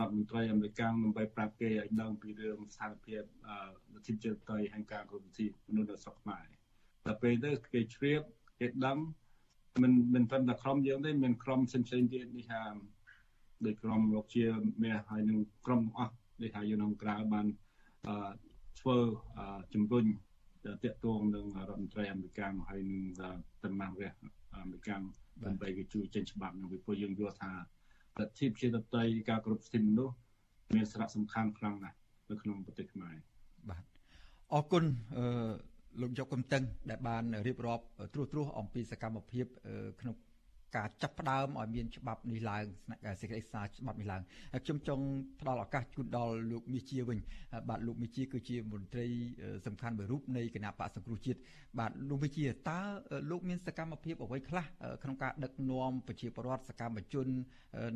[0.00, 3.22] ដ្ឋមន្ត្រីអាមេរិកដើម្បីប្រាប់គេឲ្យដឹងពីរឿងស្ថានភាព
[3.94, 6.44] លទ្ធិជាតិតៃហើយការគ្រប់វិធីមនុស្សនៅស្រុកខ្មែរ
[7.06, 8.22] ដល់ពេលទៅគេជ្រាប
[8.60, 8.98] គេដឹង
[9.82, 12.62] មិនមិនត្រឹមតែក្រុមយើងទេមានក្រុមផ្សេងផ្សេងទៀតនេះថា
[13.66, 14.46] ដោយក្រុមលោកជា
[14.82, 17.46] មេហើយនឹងក្រុមអស់នេះថាយើងក្នុងក្រៅបាន
[18.08, 18.32] អឺ
[18.80, 18.96] ធ្វើ
[19.74, 20.04] ជំរុញ
[20.64, 23.02] តាក់ទងនឹងរដ្ឋមន្ត្រីអាមេរិកហើយនឹង
[23.64, 24.90] តំណាងរាស្ត្រអាមេរិក
[25.44, 27.52] ដើម្បីគេជួយចេញច្បាប់នឹងពីព្រោះយើងយល់ថា
[28.18, 30.16] លទ្ធិប្រជាធិបតេយ្យការគ្រប់សិទ្ធិមនុស្ស
[30.74, 31.96] មានសារៈសំខាន់ខ្លាំងណាស់
[32.30, 33.14] នៅក្នុងប្រទេសខ្មែរ
[33.70, 33.82] បាទ
[34.52, 34.84] អរគុណ
[35.16, 35.52] អឺ
[36.02, 37.84] លោកយកកំតឹងដែលបានរៀបរាប់
[38.14, 39.46] ត្រួសត្រាសអំពីសកម្មភាព
[40.00, 40.14] ក្នុង
[40.76, 42.64] ការចាប់ផ្ដើមឲ្យមានច្បាប់នេះឡើង
[43.20, 44.22] សេចក្តីស្នើច្បាប់នេះឡើង
[44.64, 45.04] ខ្ញុំចង់
[45.40, 47.18] ផ្ដល់ឱកាសជូនដល់លោកមាសជាវិញ
[47.68, 49.06] បាទលោកមាសជាគឺជាមន្ត្រី
[49.66, 51.38] សំខាន់មួយរូបនៃគណៈបកសង្គ្រោះជាតិ
[51.78, 52.80] បាទលោកមាសជាតើ
[53.30, 54.64] លោកមានសកម្មភាពអ្វីខ្លះ
[55.02, 57.26] ក្នុងការដឹកនាំប្រជាពលរដ្ឋសកម្មជន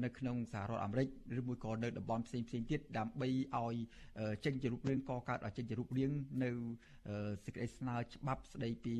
[0.04, 1.08] នៅក្នុងសហរដ្ឋអាមេរិក
[1.38, 3.74] ឬមួយក៏នៅតំបន់ផ្សេងផ្សេងទៀតដើម្បីឲ្យ
[4.44, 6.12] ចេញជារូបរាងកកើតឲ្យចេញជារូបរាង
[6.44, 6.50] នៅ
[7.44, 8.96] សេចក្តីស្នើច្បាប់ស្តីពី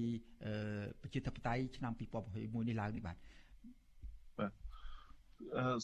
[1.02, 3.27] ប្រជាធិបតេយ្យឆ្នាំ2021នេះឡើងនេះបាទបាទ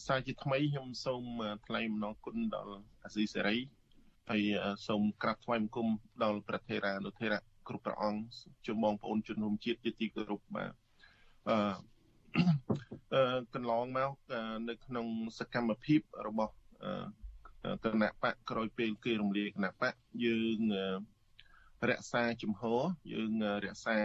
[0.05, 1.23] សារជាថ្មីខ្ញុំសូម
[1.65, 3.57] ថ្លែងអំណរគុណដល់អាស៊ីសេរី
[4.29, 4.43] ហើយ
[4.87, 5.87] សូមក្រាបថ្វាយបង្គំ
[6.23, 8.21] ដល់ប្រធារានុធិរៈគ្រប់ព្រះអង្គ
[8.67, 10.71] ជុំបងប្អូនជនរួមជាតិជាទីគោរពបាទ
[11.49, 14.11] អឺកន្លងមក
[14.69, 15.07] នៅក្នុង
[15.39, 16.53] សកម្មភាពរបស់
[17.83, 19.93] គណៈបកក្រោយពេលគេរំលាយគណៈបក
[20.25, 20.59] យើង
[21.89, 22.81] រក្សាជំហរ
[23.13, 23.31] យើង
[23.65, 23.99] រក្សា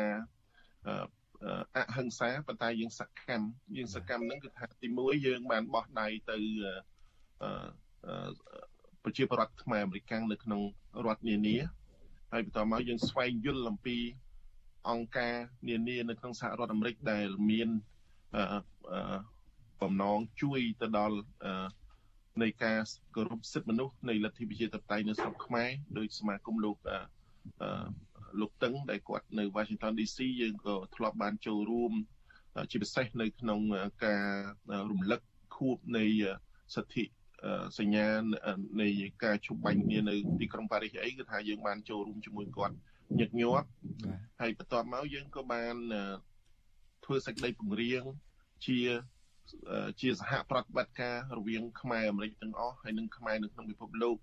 [1.76, 6.36] អហិង្សាប៉ុន្តែយើងសកម្មយើងសកម្មហ្នឹងគឺថាទី1យើងបានបោះដៃទៅ
[9.04, 10.60] ប្រជាពលរដ្ឋខ្មែរអាមេរិកនៅក្នុង
[11.06, 11.56] រដ្ឋនានា
[12.32, 13.96] ហើយបន្តមកយើងស្វែងយល់អំពី
[14.90, 15.34] អង្គការ
[15.68, 17.68] នានានៅក្នុងសហរដ្ឋអាមេរិកដែលមាន
[19.82, 21.16] បំណងជួយទៅដល់
[22.42, 22.78] នៃការ
[23.14, 26.76] គោរពសិទ្ធិមនុស្សនៃលទ្ធិប្រជាធិបតេយ្យនៅស្រុកខ្មែរដោយសមាគមលោក
[28.40, 31.92] លោកតឹងដែលគាត់នៅ Washington DC យើងក៏ធ្លាប់បានចូលរួម
[32.70, 33.60] ជាពិសេសនៅក្នុង
[34.06, 34.26] ការ
[34.90, 35.20] រំលឹក
[35.56, 36.04] ខួបនៃ
[36.74, 37.04] សិទ្ធិ
[37.78, 38.08] សញ្ញា
[38.80, 38.88] នៃ
[39.24, 42.74] ការជុំបាញ់គ្នានៅទីក្រុងប៉ារីសអីគឺថាយើងបានចូលរួមជាមួយគាត់
[43.18, 43.68] ញឹកញាប់
[44.40, 45.74] ហើយបន្ទាប់មកយើងក៏បាន
[47.04, 48.04] ធ្វើសេចក្តីពង្រៀង
[48.66, 48.78] ជា
[50.00, 54.16] ជាសហប្រតិបត្តិការរវាងខ្មែរអាមេរិកទាំងអស់ហើយនិងខ្មែរនៅក្នុងពិភពលោក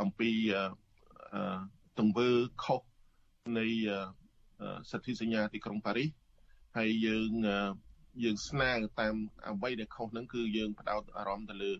[0.00, 0.30] អំពី
[1.98, 2.28] ទង្វើ
[2.64, 2.82] ខុស
[3.58, 3.66] នៃ
[4.90, 6.08] សិទ្ធិសញ្ញាទីក្រុងប៉ារីស
[6.76, 7.30] ហើយយើង
[8.24, 8.70] យើងស្នើ
[9.00, 9.14] តាម
[9.48, 11.72] អ្វីដែលខុសហ្នឹងគឺយើងផ្ដោតអារម្មណ៍ទៅលើ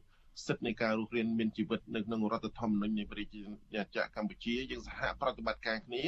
[0.46, 3.40] សិទ្ធិនៃការរស់រានមានជីវិតនៅក្នុងរដ្ឋធម្មនុញ្ញនៃប្រជា
[3.74, 6.02] ជាតិកម្ពុជាយើងសហប្រតិបត្តិការគ្នា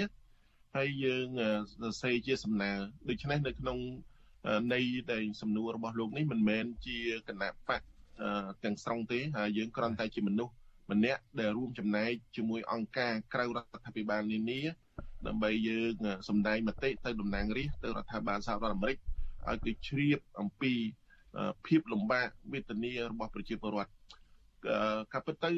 [0.76, 1.26] ហើយយើង
[1.72, 2.72] សរសេរជាសំណើ
[3.08, 3.78] ដូច្នេះនៅក្នុង
[4.72, 4.80] នៃ
[5.12, 6.98] ដែលសំណួររបស់លោកនេះមិនមែនជា
[7.28, 7.82] គណៈបក
[8.64, 10.54] ទាំងស្រុងទេហើយយើងគ្រាន់តែជាមនុស្ស
[10.90, 14.60] ម្នាក់ដែលរួមចំណែកជាមួយអង្គការក្រៅរដ្ឋាភិបាលនានា
[15.26, 15.94] ដើម្បីយើង
[16.28, 18.98] សម្ដែងមតិទៅតំណាងរាស្ត្រទៅរដ្ឋាភិបាលសហរដ្ឋអាមេរិក
[19.48, 20.72] ឲ្យគេជ្រាបអំពី
[21.66, 23.92] ភាពលំបាកវេទនារបស់ប្រជាពលរដ្ឋ
[25.12, 25.50] កាពិតទៅ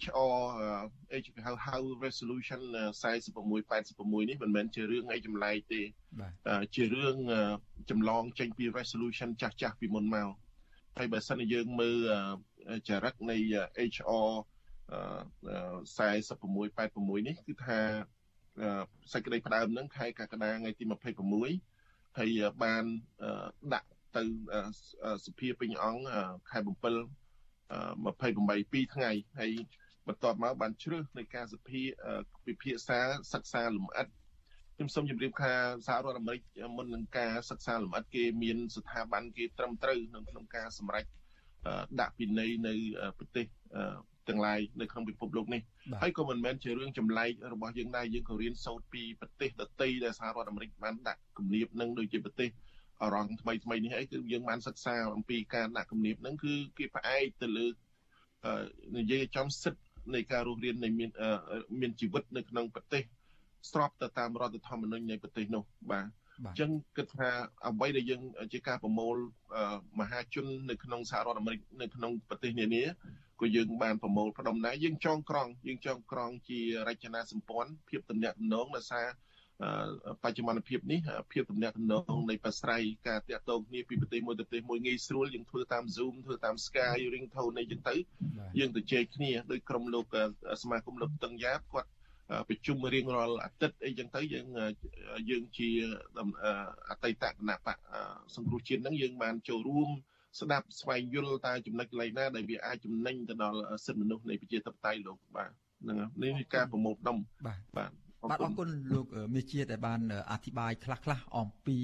[0.00, 0.34] HR
[1.12, 2.60] អីគេហៅហៅ resolution
[3.26, 5.82] 4686នេះមិនមែនជារឿងអីចម្លែកទេ
[6.74, 7.16] ជារឿង
[7.90, 10.28] ចម្លងចេញពី resolution ចាស់ចាស់ពីមុនមក
[10.96, 11.96] ហើយបើសិនជាយើងមើល
[12.88, 13.36] ចរិតនៃ
[13.92, 14.30] HR
[15.96, 17.80] 4686នេះគឺថា
[19.12, 20.84] សេចក្តីផ្ដើមហ្នឹងខែកក្កដាថ្ងៃទី
[21.50, 22.30] 26ហើយ
[22.62, 22.84] បាន
[23.74, 24.22] ដាក់ទៅ
[25.26, 26.02] សភាពេញអង្គ
[26.50, 26.72] ខែ7 28
[28.72, 29.10] 2ថ្ងៃ
[29.40, 29.52] ហើយ
[30.06, 31.82] បន្ទាប់មកបានជ្រើសនៃការសភា
[32.46, 33.00] ពិភាក្សា
[33.32, 34.06] សិក្សាលម្អិត
[34.74, 35.52] ខ្ញុំសូមជម្រាបថា
[35.86, 36.42] សហរដ្ឋអាមេរិក
[36.76, 41.04] មុននឹងការសិក្សាលម្អិតគេមានស្ថាប័នគេត្រឹមត្រូវក្នុងក្នុងការសម្រេច
[42.00, 42.74] ដាក់ពិន័យនៅ
[43.18, 43.46] ប្រទេស
[44.28, 45.62] ទាំងឡាយនៅក្នុងពិភពលោកនេះ
[46.02, 52.50] ហើយក៏មិនមែនជារឿងចម្លែករបស់យើងដែរយើងក៏រៀនសូត្រពីប្រទេសដទៃដែលសហរដ្ឋអាមេរិកបានដាក់គំនាបនឹងដូចជាប្រទេស
[53.02, 57.66] អរងថ្មីថ្មីនេះអីគឺយើងបានសិក្សាអំពីការដាក់គំនាបហ្នឹងគឺគេផ្អែកទៅលើ
[58.98, 59.80] និយាយចំសិទ្ធ
[60.14, 61.10] នៃការរស់រាននៃមាន
[61.80, 63.02] មានជីវិតនៅក្នុងប្រទេស
[63.70, 66.06] ស្របទៅតាមរដ្ឋធម្មនុញ្ញនៃប្រទេសនោះបាទ
[66.44, 67.30] អញ្ចឹងគិតថា
[67.66, 68.22] អ្វីដែលយើង
[68.52, 69.16] ជាការប្រមូល
[70.00, 72.84] មហាជននៅក្នុងសហរដ្ឋអាមេរិកនៅក្នុងប្រទេសនានា
[73.40, 79.06] ក៏យើងបានប្រមូលផ្ដុំដែរយើងចងក្រងយើងចងក្រងជារចនាសម្ព័ន្ធភាពតំណាក់តំណងដោយសារ
[80.22, 81.00] បច្ចុប្បន្នភាពនេះ
[81.32, 87.94] ភាពទំនាក់ទំនងនៃប្រស្រ័យការតាក់ទងគ្នាពីប្រទេសមួយទៅប្រទេសមួយងាយស្រួលយើងធ្វើតាម Zoom ធ្វើតាម Skype ringtone អីចឹងទៅ
[88.58, 90.06] យើងទៅជែកគ្នាដោយក្រុមលោក
[90.62, 91.88] សមាគមលោកតឹងយ៉ាបគាត់
[92.48, 94.46] ប្រជុំរៀងរាល់អាទិត្យអីចឹងទៅយើង
[95.30, 95.68] យើងជា
[96.90, 97.78] អតីតគណៈបក
[98.34, 99.88] សង្គ្រោះជាតិហ្នឹងយើងបានចូលរួម
[100.40, 105.50] ស្ដាប់ស្វែងយល់តើចំណុចកន្លែងណាដែលវាអាចចំណេញទៅដល់សិទ្ធិមនុស្សនៃប្រជាធិបតេយ្យលោកបាទ
[105.82, 107.16] ហ្នឹងនេះគឺការប្រមូលផ្ដុំ
[107.46, 107.90] បាទបាទ
[108.24, 110.00] អរគុណលោកមេជាដែលបាន
[110.32, 111.78] អធិប្បាយខ្លះៗអំពី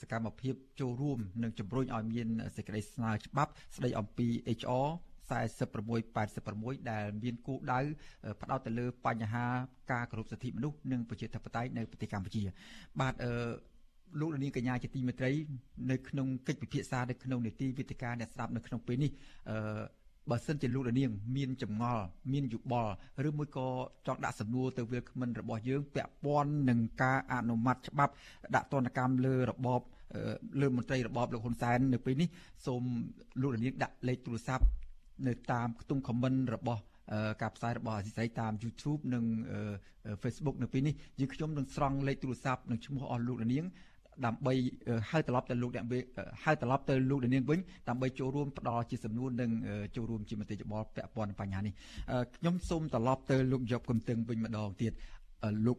[0.00, 4.86] សកម្មភាពចូលរួមនិងជំរុញឲ្យមានសេចក្តីស្នើច្បាប់ស្តីអំពី HR
[5.30, 7.80] 4686ដែលមានគោលដៅ
[8.40, 9.46] ផ្ដោតទៅលើបញ្ហា
[9.92, 12.42] ការគោរពសិទ្ធិមនុស្សនិងប្រជាធិបតេយ្យនៅប្រទេសកម្ពុជា
[13.00, 13.32] បាទអឺ
[14.20, 15.30] លោកនាងកញ្ញាជាទីមេត្រី
[15.90, 19.10] នៅក្នុងកិច្ចពិភាក្សានៅក្នុងនីតិវិទ្យាអ្នកស្ដាប់នៅក្នុងពេលនេះ
[19.50, 19.82] អឺ
[20.30, 22.92] បើសិនជាលោកនាងមានចម្ងល់មានយោបល់
[23.28, 23.68] ឬមួយក៏
[24.06, 28.12] ចង់ដាក់សំណួរទៅវាគ្មិនរបស់យើងពាក់ព័ន្ធនឹងការអនុម័តច្បាប់
[28.54, 29.80] ដាក់ទណ្ឌកម្មលើរបប
[30.60, 32.28] លើមន្ត្រីរបបលោកហ៊ុនសែននៅពេលនេះ
[32.66, 32.82] សូម
[33.40, 34.64] លោកលានដាក់លេខទូរស័ព្ទ
[35.28, 36.82] នៅតាមខ្ទង់ comment របស់
[37.42, 39.24] ការផ្សាយរបស់អសីស្រីតាម YouTube និង
[40.22, 43.66] Facebook នៅពេលនេះយើងខ្ញុំនឹងស្រង់លេខទូរស័ព្ទនិងឈ្មោះអស់លោកនាង
[44.26, 44.54] ដើម្បី
[45.10, 45.84] ហៅត្រឡប់ទៅលោកអ្នក
[46.44, 47.58] ហៅត្រឡប់ទៅលោកនាងវិញ
[47.88, 49.50] ដើម្បីចូលរួមផ្ដល់ជាសំណួរនិង
[49.96, 51.74] ចូលរួមជាមតិយោបល់ពាក់ព័ន្ធនឹងបញ្ហានេះ
[52.36, 54.92] ខ្ញុំសូមត្រឡប់ទៅលោកយកកំទឹងវិញម្ដងទៀត
[55.66, 55.78] លោក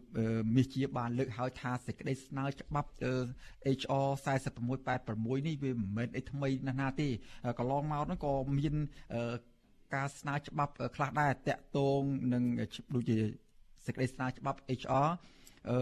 [0.55, 2.89] មាសជាបានលើកហើយថាសេចក្តីស្នើច្បាប់
[3.77, 7.07] HR 4686នេះវាមិនមែនអីថ្មីណាស់ណាទេ
[7.59, 8.75] កន្លងមកហ្នឹងក៏មាន
[9.95, 12.01] ការស្នើច្បាប់ខ្លះដែរតាក់ទង
[12.33, 12.43] នឹង
[12.95, 13.17] ដូចជា
[13.85, 15.07] សេចក្តីស្នើច្បាប់ HR
[15.69, 15.77] អឺ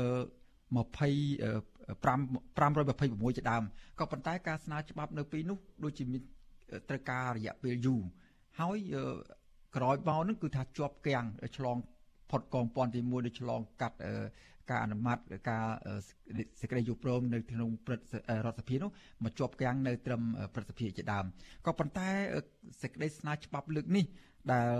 [0.75, 0.77] 20 526
[3.37, 3.63] ជាដើម
[3.99, 6.21] ក៏ប៉ុន្តែការស្នើច្បាប់នៅពេលនោះដូចជាមាន
[6.89, 8.01] ត្រូវការរយៈពេលយូរ
[8.59, 8.77] ហើយ
[9.75, 11.25] ក្រោយមកនឹងគឺថាជាប់គាំង
[11.57, 11.77] ឆ្លង
[12.31, 13.97] ផុតកងពន្ធទី1ដូចឆ្លងកាត់
[14.69, 15.17] ការអនុម័ត
[15.49, 15.65] ការ
[16.59, 18.03] សេចក្តីយល់ព្រមនៅក្នុងព្រឹទ្ធ
[18.45, 18.89] រដ្ឋសភានោះ
[19.23, 20.21] មកជាប់គាំងនៅត្រឹម
[20.53, 21.25] ព្រឹទ្ធសភាជាដើម
[21.65, 22.09] ក៏ប៉ុន្តែ
[22.81, 24.05] សេចក្តីស្នើច្បាប់លើកនេះ
[24.53, 24.73] ដែល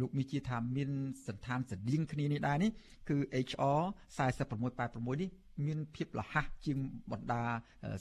[0.00, 0.90] លោកមីជាថាមាន
[1.26, 2.70] សន្តានស្តៀងគ្នានេះដែរនេះ
[3.08, 3.16] គឺ
[3.48, 3.80] HR
[4.16, 5.30] 4686នេះ
[5.66, 6.34] មានភាពលះ
[6.64, 6.78] ជាង
[7.12, 7.42] បណ្ដា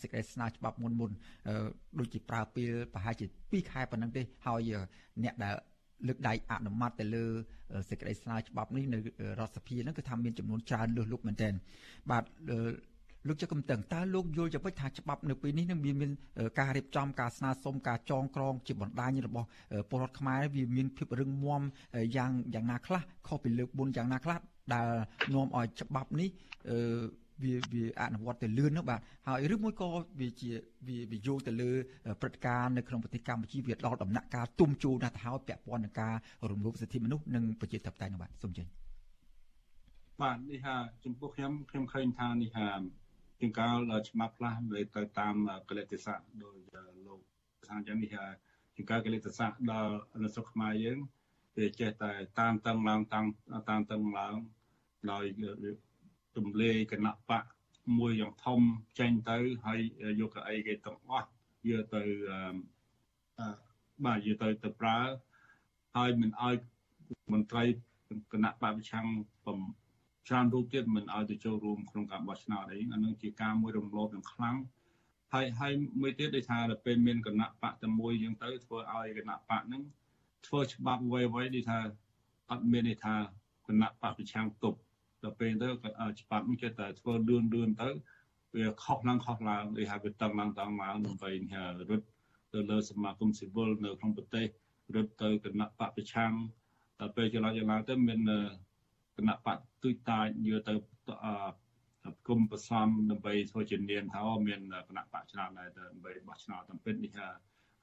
[0.02, 1.12] សេចក្តីស្នើច្បាប់មុនមុន
[2.00, 4.72] ដូចជាប្រើពេលប្រហែលជា2ខែប៉ុណ្ណឹងទេហើយ
[5.24, 5.56] អ្នកដែល
[6.08, 7.26] លើកដៃអនុម័តទៅលើ
[7.90, 8.98] សេចក្តីស្នើច្បាប់នេះនៅ
[9.40, 11.54] រដ្ឋសភាហ្នឹងគឺថាមានចំនួនច្រើនលើសលុបមែនទែន
[12.12, 12.24] បាទ
[13.28, 16.12] លោកចៅកំតឹងតើលោកយល់យ៉ាងម៉េចថាច្បាប់នៅពេលនេះនឹងមានមាន
[16.60, 19.48] ការរៀបចំការស្នើសុំការចងក្រងជាបណ្ដាញរបស់
[19.90, 21.62] ពលរដ្ឋខ្មែរវាមានភាពរឹងមាំ
[22.18, 24.38] យ៉ាងយ៉ាងណាខ្លះខុសពីលើកមុនយ៉ាងណាខ្លះ
[24.74, 24.88] ដែល
[25.34, 26.30] នាំឲ្យច្បាប់នេះ
[27.44, 29.88] វាវាអនុវត្តទៅលឿននោះបាទហើយឬមួយក៏
[30.20, 30.52] វាជា
[30.88, 31.72] វាវាយោងទៅលើ
[32.22, 36.16] ព្រឹត្តិការណ៍នៅក្នុងប្រទេសកម្ពុជាវាដល់ដំណាក់កាលទុំជួលណាស់ទៅហើយពាក់ព័ន្ធនឹងការ
[36.52, 38.68] រំលោភសិទ្ធិមនុស្សនិងប្រជាធិបតេយ្យនោះបាទសូមចេញ
[40.22, 40.76] បាទនេះហា
[41.06, 42.70] ចំពោះខ្ញុំខ្ញុំឃើញថានេះហា
[43.40, 43.78] ជាងកាល
[44.10, 45.36] ច្បាប់ខ្លះវាទៅតាម
[45.70, 46.58] កលិតស័កដោយ
[47.08, 47.20] លោក
[47.66, 48.26] ថាអញ្ចឹងនេះហា
[48.76, 50.98] ជាងកាលកលិតស័កដល់នៅស្រុកខ្មែរយើង
[51.58, 53.26] វាចេះតែតាមតឹងឡើងតាម
[53.70, 54.36] តាមតឹងឡើង
[55.12, 55.26] ដោយ
[56.38, 57.44] ទម្លាយគណៈបក
[58.00, 58.62] មួយយ៉ាងធំ
[59.00, 59.80] ចេញទៅហើយ
[60.22, 61.28] យកកៅអីគេទាំងអស់
[61.70, 62.04] យកទៅ
[63.40, 63.48] អឺ
[64.06, 65.00] បាទយកទៅទៅប្រើ
[65.96, 66.56] ហើយមិនឲ្យ
[67.34, 67.64] មន្ត្រី
[68.34, 69.08] គណៈបកប្រឆាំង
[70.28, 74.58] ច្រើនរូបទៀតមិនឲ្យទៅចូលរួមក្នុងការបោះឆ្នោតអីអានឹងជាការមួយរំលោភយ៉ាងខ្លាំង
[75.34, 79.84] ហើយហើយមួយទៀតដូចថាដល់ពេលមានគណៈបកតែមួយយើងទៅធ្វើឲ្យគណៈបកហ្នឹង
[80.48, 81.80] ធ្វើច្បាប់អ្វីអ្វីដូចថា
[82.52, 83.16] អត់មានន័យថា
[83.68, 84.78] គណៈបកប្រឆាំងទប់
[85.24, 85.68] ដល់ពេលទៅ
[86.22, 87.90] ច្បាប់នេះចេះតែធ្វើលឿនលឿនទៅ
[88.56, 91.30] វាខុសឡើងខុសឡើងដូចហៅវាតឹងឡើងតឹងឡើងដើម្បី
[91.90, 92.06] រត់
[92.54, 94.48] ទៅលើសមាគមស៊ីវិលនៅក្នុងប្រទេស
[94.96, 96.34] រត់ទៅគណៈបកប្រឆាំង
[97.00, 98.20] ដល់ពេលចន្លោះចន្លោះទៅមាន
[99.18, 100.74] គណៈបកទុយតាចយកទៅ
[102.28, 107.28] គុំប្រសំដើម្បីធ្វើជានាមថាមានគណៈបកច្រើនដែរដើម្បីបោះឆ្នោតតាមពិតនេះថា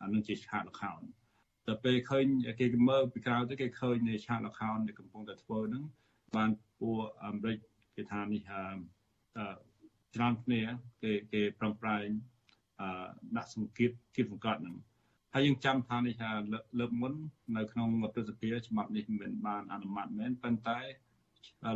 [0.00, 1.00] អានឹងជាឆាកលខោន
[1.66, 2.26] តែពេលឃើញ
[2.60, 5.84] គេមើលពីក្រៅទៅគេឃើញឆាកលខោនដែលកំពុងតែធ្វើហ្នឹង
[6.36, 6.50] បាន
[6.80, 7.58] ពួកអាមេរិក
[7.96, 8.42] គេថានេះ
[10.14, 10.60] ច្រើនគ្នា
[11.02, 12.06] គេគេប្រឹងប្រែង
[13.36, 14.76] ដាក់សង្កេតគៀបសង្កត់ហ្នឹង
[15.32, 16.30] ហើយយើងចាំថានេះថា
[16.80, 17.12] លើកមុន
[17.56, 20.78] នៅក្នុងព្រឹទ្ធសភាច្បាប់នេះមិនបានអនុម័តមែនប៉ុន្តែ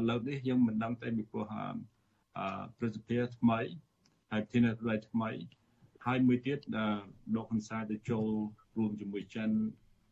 [0.09, 1.47] លើកនេះយើងមិនដឹងទេពីព្រោះ
[2.79, 3.61] ព្រឹទ្ធសភាថ្មី
[4.31, 5.31] ហើយធានារដ្ឋថ្មី
[6.07, 6.59] ហើយមួយទៀត
[7.35, 8.27] លោកហ៊ុនសែនទៅចូល
[8.77, 9.51] រួមជាមួយចិន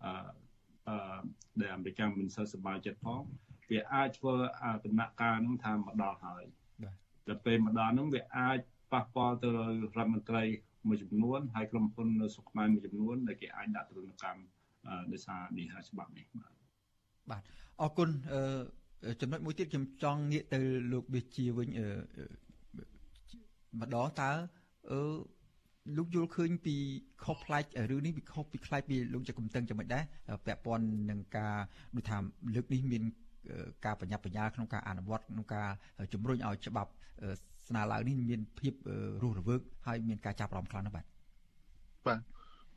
[0.05, 1.21] អឺ
[1.61, 3.23] ដែលអាមេរិកមិនសូវសប្បាយចិត្តផង
[3.71, 4.35] វាអាចធ្វើ
[4.85, 6.45] ដំណាក់កាលហ្នឹងថាមកដល់ហើយ
[7.27, 8.59] តែពេលមកដល់ហ្នឹងវាអាច
[8.93, 9.59] ប៉ះពាល់ទៅរ
[9.91, 10.43] ដ្ឋមន្ត្រី
[10.89, 14.43] មួយចំនួនហើយក្រុមហ៊ុននៅស្រុកខ្មែរមួយចំនួនដែលគេអាចដាក់ទរណកម្ម
[15.13, 16.53] ដោយសារនេះច្បាប់នេះបាទ
[17.31, 17.43] បាទ
[17.81, 18.09] អរគុណ
[19.21, 20.61] ចំណុចមួយទៀតខ្ញុំចង់ងាកទៅ
[20.93, 21.69] លោកបេជាវិញ
[23.81, 24.31] ម្ដងតើ
[24.91, 25.01] អឺ
[25.97, 26.77] លោកយល់ឃើញពី
[27.25, 30.05] ខុសប្លែករឿងនេះវាខុសពីប្លែកពីលោកចកំតឹងចំណុចដែរ
[30.47, 31.57] ពាក់ព័ន្ធនឹងការ
[31.97, 32.19] ដូចថា
[32.55, 33.03] លើកនេះមាន
[33.85, 35.67] ការបញ្ញាប់បញ្ញាក្នុងការអនុវត្តក្នុងការ
[36.13, 36.91] ជំរុញឲ្យច្បាប់
[37.69, 38.75] ស្នើឡើងនេះមានភាព
[39.23, 41.05] រស់រវើកហើយមានការចាប់អារម្មណ៍ខ្លាំងណាស់បាទ
[42.07, 42.21] បាទ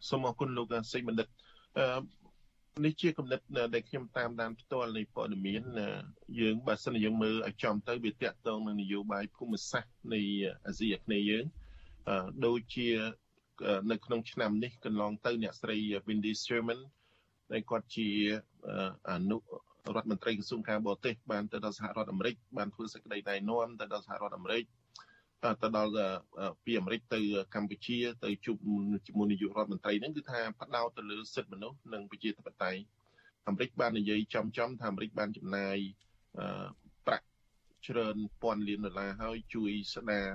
[0.10, 1.28] សូមអរគុណលោកសេចបណ្ឌិត
[1.78, 1.86] អឺ
[2.86, 3.40] នេះជាគំនិត
[3.74, 5.64] ដែលខ្ញុំតាមដានផ្ទាល់នៃព័ត៌មាន
[6.40, 10.22] យើងបើសិនយើងមើលឲ្យចំទៅវាតាក់ទងនឹងនយោបាយភូមិសាស្ត្រនៃ
[10.66, 11.46] អាស៊ីអាគ្នេយ៍យើង
[12.46, 12.88] ដូចជា
[13.92, 16.82] នៅក្នុងឆ្នាំនេះកន្លងទៅអ្នកស្រី Wendy Sherman
[17.52, 18.10] ដែលគាត់ជា
[19.10, 19.38] អនុ
[19.96, 24.64] រដ្ឋមន្ត្រីក្រសួងការបរទេសបានទៅដល់សហរដ្ឋអាមេរិកបានធ្វើសេចក្តីណែនាំទៅដល់សហរដ្ឋអាមេរិក
[25.44, 25.92] ទៅដល់
[26.66, 27.20] ពីអាមេរិកទៅ
[27.56, 28.58] កម្ពុជាទៅជួប
[29.08, 32.82] ជាមួយនាយករដ្ឋមន្ត្រីហ្នឹងគឺថាផ្ដោតទៅលើសិទ្ធិមនុស្សនិងប្រជាធិបតេយ្យ
[33.48, 35.78] អាមេរិកបាននិយាយចំចំថាអាមេរិកបានចំណាយ
[37.08, 37.28] ប្រាក់
[37.88, 40.28] ច្រើនពាន់លានដុល្លារហើយជួយស្ដារ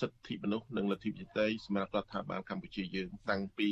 [0.00, 3.68] សិទ្ធិមនុស្សនិងលទ្ធិប្រជាធិបតេយ្យសម្រាប់រដ្ឋាភិបាលកម្ពុជាយើងតាំងពី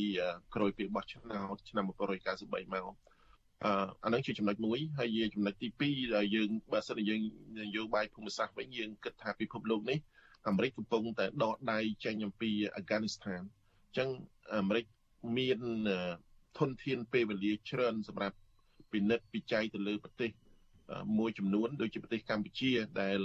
[0.55, 3.08] ក្រោយពីបោះឆ្នោតឆ្នាំ1993មក
[3.65, 3.73] អឺ
[4.05, 7.21] អានឹងជាចំណុចមួយហើយជាចំណុចទី2ដែលយើងបើសិនជាយើង
[7.59, 9.99] នយោបាយភូមិសាស្ត្រវិញយើងគិតថាពិភពលោកនេះ
[10.49, 13.41] អាមេរិកកំពុងតែដកដៃចេញអំពីអាហ្គានីស្ថាន
[13.87, 14.09] អញ្ចឹង
[14.57, 14.85] អាមេរិក
[15.39, 15.59] មាន
[16.59, 18.37] ធនធានពេលវេលាច្រើនសម្រាប់
[18.93, 20.31] ពិនិត្យពិច័យទៅលើប្រទេស
[21.19, 23.19] មួយចំនួនដូចជាប្រទេសកម្ពុជាដែល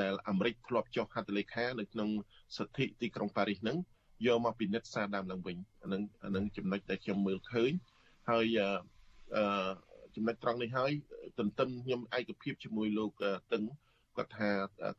[0.00, 2.08] ដែលអាមេរិកធ្លាប់ចុះហត្ថលេខានៅក្នុង
[2.56, 3.76] សន្ធិទីក្រុងប៉ារីសហ្នឹង
[4.26, 7.72] យកមកពិនិត្យសារដើមឡើងវិញអានឹងអានឹងចំណុចដែលខ្ញុំមើលឃើញ
[8.30, 8.46] ហើយ
[9.34, 9.70] អឺ
[10.14, 10.92] ចំណុចត្រង់នេះហើយ
[11.38, 13.12] ទន្ទឹមខ្ញុំឯកភាពជាមួយលោក
[13.52, 13.62] តឹង
[14.16, 14.50] គាត់ថា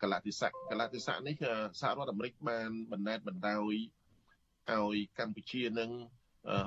[0.01, 1.36] កលតិស័កកលតិស័កនេះ
[1.82, 3.73] សហរដ្ឋអាមេរិកបានបណ្ដេតបណ្ដោយ
[4.71, 5.91] ឲ្យកម្ពុជានឹង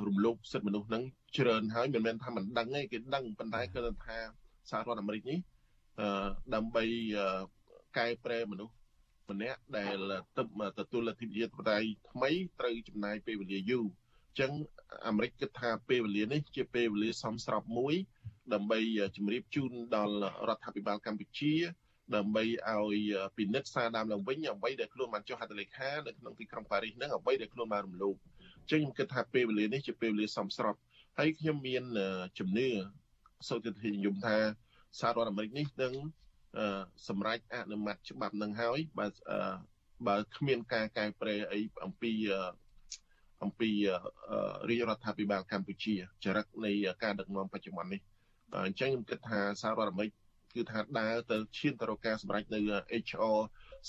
[0.08, 1.02] រំលោភសិទ្ធិមនុស្សនឹង
[1.36, 4.18] ច្រើនហើយមិនមែនថាមិនដឹងទេគេដឹងប៉ុន្តែគឺថា
[4.70, 5.38] សហរដ្ឋអាមេរិកនេះ
[6.54, 6.84] ដើម្បី
[7.98, 8.74] កែប្រែមនុស្ស
[9.30, 9.96] ម្នាក់ដែល
[10.36, 10.42] ទៅ
[10.78, 12.30] ទទួលលទ្ធិប្រជាធិបតេយ្យថ្មី
[12.60, 14.52] ត្រូវចំណាយពេលវេលាយូរអញ្ចឹង
[15.06, 17.94] អាមេរិកគិតថាពេលវេលានេះជាពេលវេលាសមស្របមួយ
[18.54, 18.78] ដើម្បី
[19.16, 20.16] ជម្រាបជូនដល់
[20.48, 21.54] រដ្ឋាភិបាលកម្ពុជា
[22.16, 22.98] ដើម្បីឲ្យ
[23.36, 28.14] ពិនិត្យសារដើមឡើងវិញអ្វីដែលខ្លួនបានចុះហត្ថលេខានៅក្នុងទីក្រុងប៉ារីសហ្នឹងអ្វីដែលខ្លួនបានរំលោភ
[28.58, 30.74] អញ្ចឹងខ្ញុំគិតថាពេលវេលានេះជាពេលវេលាសមស្រប
[31.18, 31.84] ហើយខ្ញុំមាន
[32.38, 32.68] ជំនឿ
[33.48, 34.36] សូត្រនិយមថា
[35.00, 35.92] សហរដ្ឋអាមេរិកនេះនឹង
[37.08, 39.06] សម្រាប់អនុម័តច្បាប់នឹងហើយបើ
[40.06, 42.12] បើគ្មានការកែប្រែអីអំពី
[43.42, 43.70] អំពី
[44.68, 46.72] រាជរដ្ឋាភិបាលកម្ពុជាចរិតនៃ
[47.02, 48.00] ការដឹកនាំបច្ចុប្បន្ននេះ
[48.66, 50.12] អញ្ចឹងខ្ញុំគិតថាសហរដ្ឋអាមេរិក
[50.54, 52.60] គឺថាដើរទៅឈានទៅរកការសម្រេចនៅ
[53.06, 53.38] HR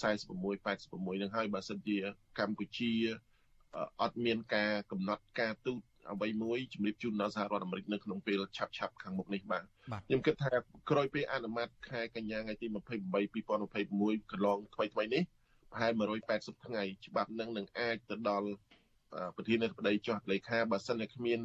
[0.01, 0.41] 46
[0.77, 1.97] 86នឹងហើយបើសិនជា
[2.39, 2.91] កម្ពុជា
[4.01, 5.81] អត់មានការកំណត់ការទូត
[6.11, 9.63] អ្វីមួយជំរាបជូនដល់សហរដ្ឋអាមេរិកនៅក្នុងពេលឆាប់ឆាប់ខាងមុខនេះបាទ
[10.07, 10.49] ខ្ញុំគិតថា
[10.89, 12.75] ក្រោយពេលអនុម័តខែកញ្ញាថ្ងៃទី28
[13.33, 15.23] 2021កន្លងថ្មីថ្មីនេះ
[15.71, 15.91] ប្រហែល
[16.29, 18.49] 180ថ្ងៃច្បាប់នឹងនឹងអាចទៅដល់
[19.36, 21.38] ប្រធានាធិបតីចុះលេខាបើសិនជាគ្មាន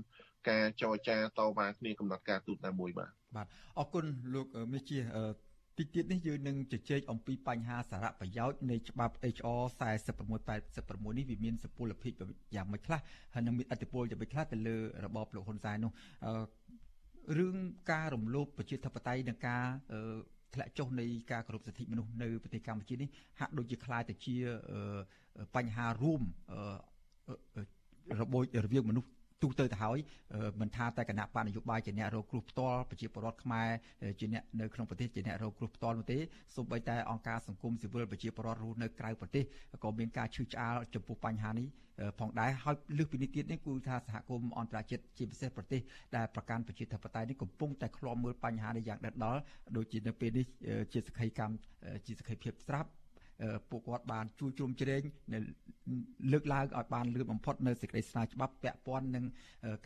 [0.50, 3.48] ការចរចាតវ៉ាគ្នាកំណត់ការទូតណាមួយបាទបាទ
[3.80, 12.14] អរគុណលោកមេជាតិចទៀតនេះយើងនឹងជជែកអំពីបញ្ហាសារៈប្រយោជន៍នៃច្បាប់ HR 4686នេះវាមានសុពលភាព
[12.56, 13.00] យ៉ាងម៉េចខ្លះ
[13.34, 15.92] ហើយនឹងមានអធិបុលយ៉ាងម៉េចខ្លះទៅលើរបបលោកហ៊ុនសែននោះ
[17.38, 17.56] រឿង
[17.92, 19.64] ការរំលោភប្រជាធិបតេយ្យនិងការ
[20.54, 24.36] ធ្លាក់ចុះនៃការគោរពសិទ្ធិមនុស្សនៅប្រទេសកម្ពុជានេះហាក់ដូចជាคล้ายទៅជា
[25.56, 26.22] បញ្ហារួម
[28.21, 29.09] របូចរវាងមនុស្ស
[29.43, 29.99] ទូទៅទៅហើយ
[30.61, 33.69] មិនថាតែគណៈបកនយោបាយជាអ្នករងគ្រោះផ្ទាល់ប្រជាពលរដ្ឋខ្មែរ
[34.21, 36.19] ជាអ្នកនៅក្នុងប្រទេសជាអ្នករងគ្រោះផ្ទាល់នោះទេ
[36.57, 39.45] សូម្បីតែអង្គការសង្គមស៊ីវិលប្រជាពលរដ្ឋរស់នៅក្រៅប្រទេស
[39.83, 41.69] ក៏មានការឈឺឆ្អាលចំពោះបញ្ហានេះ
[42.21, 45.81] ផងដែរហើយលើសពីនេះទៀតនេះគឺថាសហគមន៍អន្តរជាតិជាពិសេសប្រទេស
[46.17, 49.41] ដែលប្រកាន់ប្រជាធិបតេយ្យនេះកំពុងតែឃ្លាំមើលបញ្ហានេះយ៉ាងដិតដល់
[49.77, 50.47] ដូចជានៅពេលនេះ
[50.93, 51.55] ជាសក្ខីកម្ម
[52.07, 52.91] ជាសក្ខីភាពស្រាប់
[53.71, 55.03] ពួកគាត់បានជួយជ្រោមជ្រែង
[56.33, 59.25] លើកឡើងឲ្យបានលឿនបំផុតនៅសេចក្តីស្នើច្បាប់ពាក់ព័ន្ធនឹង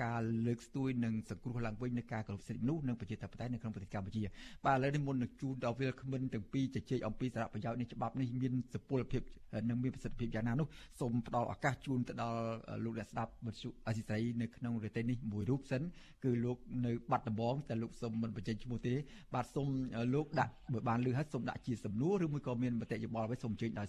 [0.05, 4.23] ការលើកស្ទួយនិងសង្គ្រោះឡើងវិញនៃការគោរពសិទ្ធិមនុស្សនិងប្រជាធិបតេយ្យនៅក្នុងប្រទេសកម្ពុជា
[4.65, 9.23] បាទឥឡូវនេះមុននឹងជូនដល់វិលគ្មិនទាំងពីរជជែកអំពីសារៈប្រយោជន៍នៃច្បាប់នេះមានសុពលភាព
[9.69, 10.69] និងមានប្រសិទ្ធភាពយ៉ាងណានោះ
[11.01, 12.41] សូមផ្ដល់ឱកាសជូនទៅដល់
[12.85, 15.83] លោកអ្នកស្ដាប់វិទ្យុអស៊ីសេរីនៅក្នុងរយៈពេលនេះមួយរូបសិន
[16.25, 18.95] គឺលោកនៅបាត់ដំបងតែលោកសូមមិនបញ្ចេញឈ្មោះទេ
[19.35, 19.69] បាទសូម
[20.15, 23.87] លោកដាក់បើបានលឺហើយសូមដាក់ជាសំណួរឬមួយក៏មានមតិយោបល់អ្វីសូមអញ្ជើញដោយ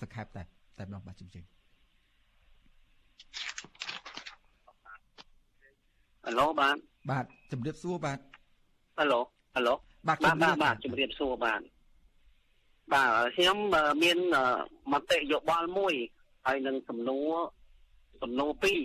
[0.00, 0.42] សង្ខេបតែ
[0.78, 1.44] តែម្ដងបាទជម្រាប
[6.24, 6.76] ហៅឡូបាទ
[7.10, 8.18] បាទជម្រាបសួរបាទ
[8.98, 9.20] ហៅឡូ
[9.54, 9.74] ហៅឡូ
[10.08, 11.60] បាទបាទបាទជម្រាបសួរបាទ
[12.94, 13.58] បាទខ្ញុំ
[14.02, 14.18] មាន
[14.92, 15.94] មតិយោបល់មួយ
[16.46, 17.32] ហើយនឹងសំណួរ
[18.22, 18.80] សំណួរពីរ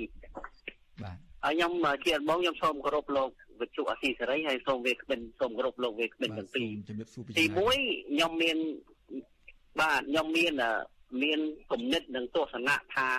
[1.03, 1.71] បាទហើយខ្ញុំ
[2.05, 3.29] ជាដំបូងខ្ញុំសូមគោរពលោក
[3.59, 6.67] វិទ្យុអសីសេរីហើយសូមវេក្បិនសូមគោរពលោកវេក្បិនទាំងពីរ
[7.37, 7.55] ទី1
[8.09, 8.57] ខ្ញុំមាន
[9.81, 10.53] បាទខ្ញុំមាន
[11.23, 11.39] មាន
[11.71, 13.09] គំនិតនិងទស្សនៈថា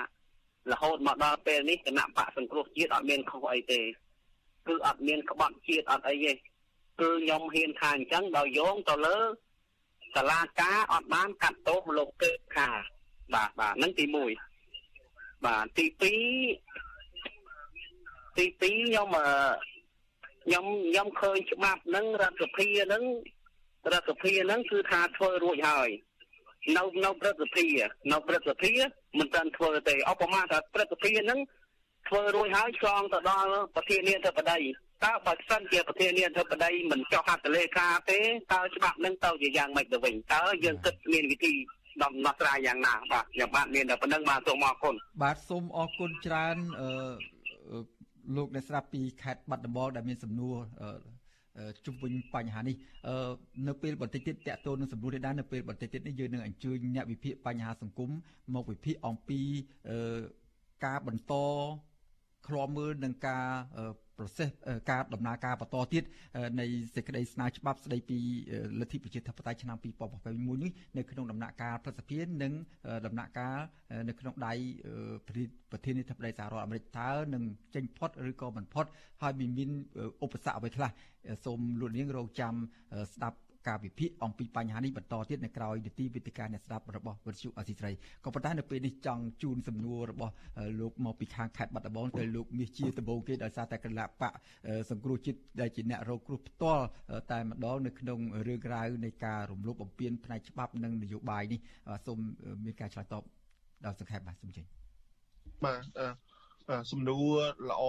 [0.72, 3.80] រហូតមកដល់ពេលនេះគណៈបកសង្គ្រោះជាតិអត់មានខុសអីទេ
[4.68, 9.18] គឺអត់មានក្បត់ជាតិអត់អីទេគឺខ្ញុំហ៊ានថាអញ្ចឹងដោយយោងទៅលើ
[10.14, 12.68] សាលាការអត់បានកាត់ទោសលោកកេខា
[13.34, 14.04] បាទបាទហ្នឹងទី
[14.72, 16.02] 1បាទទី2
[18.38, 19.09] ទី2ខ្ញុំ
[20.44, 23.04] ខ្ញុំខ្ញុំឃើញច្បាប់ហ្នឹងរដ្ឋសភាហ្នឹង
[23.92, 25.88] រដ្ឋសភាហ្នឹងគឺថាធ្វើរួចហើយ
[26.76, 27.66] នៅនៅព្រឹទ្ធសភា
[28.12, 28.72] នៅព្រឹទ្ធសភា
[29.18, 31.40] មិនទាន់ធ្វើទេឧបមាថាព្រឹទ្ធសភាហ្នឹង
[32.09, 34.59] ធ្វើរួចហើយឆ្លងទៅដល់ប្រធានាធិបតី
[35.05, 38.20] តើបើសិនជាប្រធានាធិបតីមិនចុះហត្ថលេខាទេ
[38.53, 41.53] តើច្បាប់នឹងទៅជាយ៉ាងម៉េចទៅវិញតើយើងគិតមានវិធី
[42.03, 47.80] ដំណោះស្រាយយ៉ាងណាបាទខ្ញុំបាទមានតែប៉ុណ្្នឹងបាទសូមអរគុណបាទសូមអរគុណច្រើនអឺ
[48.36, 50.57] លោកអ្នកស្ដាប់ពីខេត្តបាត់ដំបងដែលមានសំណួរ
[51.86, 52.76] ជុំវិញបញ្ហានេះ
[53.68, 58.11] នៅពេលបន្តិចទៀតតកតូននឹងសម្រួលនេះដែរនៅពេលបន្តិចទៀតនេះយើងនឹងអញ្ជើញអ្នកវិភាគបញ្ហាសង្គម
[58.55, 59.40] មកវិភាគអំពី
[60.84, 61.34] ការបន្ត
[62.46, 63.46] ឃ្លាំមើលនឹងការ
[64.18, 64.48] ប្រសេស
[64.90, 66.04] ការដំណើរការបន្តទៀត
[66.60, 68.18] នៃសេចក្តីស្នើច្បាប់ស្តីពី
[68.80, 72.52] លទ្ធិប្រជាធិបតេយ្យឆ្នាំ2021នេះនៅក្នុងដំណាក់កាលប្រសិទ្ធភាពនិង
[73.06, 73.58] ដំណាក់កាល
[74.08, 74.52] នៅក្នុងដៃ
[75.70, 77.42] ប្រធានាធិបតីសហរដ្ឋអាមេរិកតើនឹង
[77.74, 78.86] ចេញផុតឬក៏មិនផុត
[79.22, 79.70] ហើយមាន
[80.24, 80.90] ឧបសគ្គអ្វីខ្លះ
[81.44, 82.54] សូមលោកនាងរងចាំ
[83.14, 87.90] ស្ដាប់ ការវិភាគអំពីបញ្ហានេះបន្តទៀតនៅក្រោយនីតិវិទ្យាអ្នកស្ដាប់របស់វិទ្យុអសីស្រី
[88.24, 90.32] ក៏ប៉ុន្តែនៅពេលនេះចង់ជូនសំណួររបស់
[90.80, 94.32] លោកមកពីខាងខេត្តបាត់ដំបងទៅលោកមាសជាដំបងគេដោយសារតែគណៈបក
[94.90, 96.84] សង្គ្រោះជាតិដែលជាអ្នករងគ្រោះផ្ទាល់
[97.32, 101.61] តែម្ដងនៅក្នុងរឿងរ៉ាវនៃការរំលោភបំពានផ្នែកច្បាប់និងនយោបាយនេះ
[102.06, 102.18] សូម
[102.64, 103.22] មានការឆ្លើយតប
[103.84, 104.68] ដល់សង្ខេបបាទសូមជម្រាប
[105.64, 105.80] បាទ
[106.92, 107.38] សំណួរ
[107.70, 107.82] ល្អ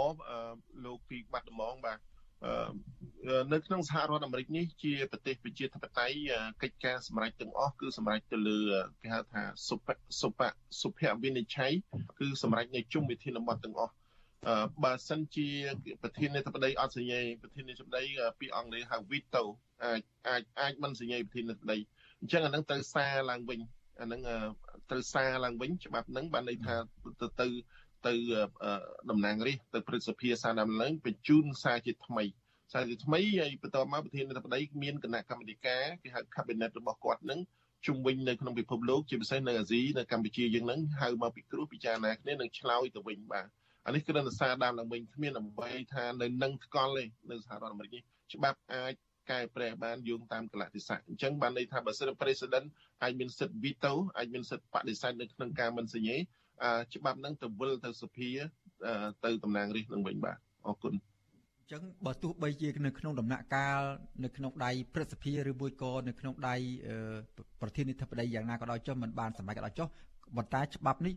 [0.86, 2.00] លោកពីបាត់ដំបងបាទ
[3.54, 6.32] នៅក្នុងសហរដ្ឋអាមេរិកនេះជាប្រទេសប្រជាធិបតេយ្យ
[6.62, 8.60] កិច្ចការសម្រេចទាំងអស់គឺសម្រេចទៅលើ
[9.02, 9.88] គេហៅថាសុភ
[10.22, 10.40] សុភ
[10.82, 11.72] សុភវិនិច្ឆ័យ
[12.20, 13.94] គឺសម្រេចនៅជុំវិធានបទទាំងអស់
[14.84, 15.48] បើសិនជា
[16.02, 18.04] ប្រធានាធិបតីអត់សញ្ញេប្រធានាធិបតី
[18.40, 19.44] ពីអង់គ្លេសហៅ veto
[19.84, 21.78] អាចអាចអាចមិនសញ្ញេប្រធានាធិបតី
[22.20, 23.60] អញ្ចឹងអានឹងត្រូវសារឡើងវិញ
[24.02, 24.22] អានឹង
[24.90, 26.76] ត្រូវសារឡើងវិញច្បាប់ហ្នឹងបានន័យថា
[27.22, 27.48] ទៅទៅ
[28.08, 28.14] ទៅ
[29.10, 32.26] តំណាងរាស្ត្រទៅព្រឹទ្ធសភាសាដំឡើងបញ្ជូនសារជាថ្មី
[32.74, 37.40] សារជាថ្មីហើយបន្តមកប្រធានាធិបតីមានគណៈកម្មាធិការគេហៅ cabinet របស់គាត់នឹង
[37.86, 43.48] ជុំវិញនៅក្នុងពិភពលោកជាពិសេសនៅអាស៊ីនៅកម្ពុជាយើងនឹងហៅមកពិគ្រោះពិចារណាគ្នានឹងឆ្លើយទៅវិញបាទ
[43.86, 48.94] អានេះគឺរសារដើមឡើងវិញគ្មានអ្វីថានៅនឹងថ្កល់ទេនៅសហរដ្ឋអាមេរិកនេះច្បាប់អាច
[49.32, 52.68] កែប្រែបានយោងតាមកលៈទេសៈអញ្ចឹងបានន័យថាបើសិន president
[53.04, 56.18] អាចមានសិទ្ធិ veto អាចមានសិទ្ធិបដិសេធនៅក្នុងការមិនសញ្ញេ
[56.94, 58.30] ច្បាប់ហ្នឹងទៅវិលទៅសភា
[59.26, 60.38] ទៅតំណាងរាស្ត្រនឹងវិញបាទ
[60.68, 60.94] អរគុណ
[61.72, 63.82] ចឹងបើទោះបីជានៅក្នុងដំណាក់កាល
[64.24, 66.56] នៅក្នុងដៃព្រឹទ្ធសភាឬមួយក៏នៅក្នុងដៃ
[67.62, 69.88] ប្រធានាធិបតីយ៉ាងណាក៏ដោយចុះមិនបានសម្រេចក៏ដោយចុះ
[70.36, 71.16] ប៉ុន្តែច្បាប់នេះ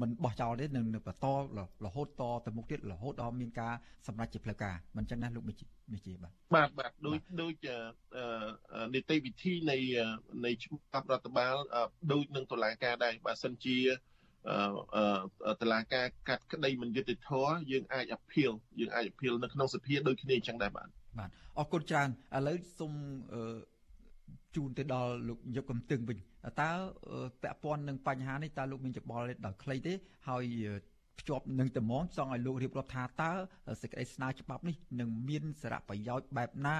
[0.00, 1.26] មិនបោះចោលទេនឹងបន្ត
[1.84, 3.74] រហូតតទៅមុខទៀតរហូតដល់មានការ
[4.06, 5.54] សម្រេចជាផ្លូវការមិនចឹងណាលោកមេ
[6.06, 7.54] ជាបាទបាទបាទដូចដូច
[8.94, 9.76] នីតិវិធីនៃ
[10.44, 11.54] នៃច្បាប់រដ្ឋបាល
[12.12, 13.78] ដូចនឹងតុលាការដែរបើសិនជា
[15.60, 20.88] តឡាការកាត់ក្តីមិនយុត្តិធម៌យើងអាចអភៀលយើងអាចអភៀលនៅក្នុងសភាដូចគ្នាអញ្ចឹងដែរបាទ
[21.18, 21.28] បាទ
[21.58, 22.92] អរគុណច្រើនឥឡូវសូម
[24.56, 26.18] ជូនទៅដល់លោកយុគកំទឹងវិញ
[26.60, 26.70] តើ
[27.42, 29.92] ពាក់ព័ន្ធនឹងបញ្ហានេះតើលោកមានច្បល់ដល់ខ្លីទេ
[30.28, 30.44] ហើយ
[31.20, 33.30] ភ្ជាប់នឹងតំងចង់ឲ្យលោករៀបរាប់ថាតើ
[33.82, 36.78] សេចក្តីស្នើច្បាប់នេះនឹងមានសារៈប្រយោជន៍បែបណា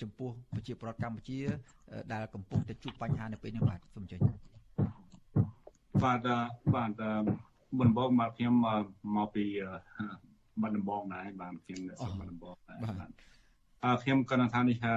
[0.00, 1.38] ចំពោះប្រជាពលរដ្ឋកម្ពុជា
[2.12, 4.49] ដែលកំពុងតែជួបបញ្ហានៅពេលនេះបាទសូមអញ្ជើញ
[6.04, 6.28] បាទ
[6.74, 6.92] បាទ
[7.80, 8.54] បំបងមកខ្ញុំ
[9.16, 9.44] មកពី
[10.60, 13.10] បាត់ដំបងដែរបាទខ្ញុំនៅបាត់ដំបងដែរបាទ
[13.84, 14.94] អឺខ្ញុំក៏នឹងថានេះថា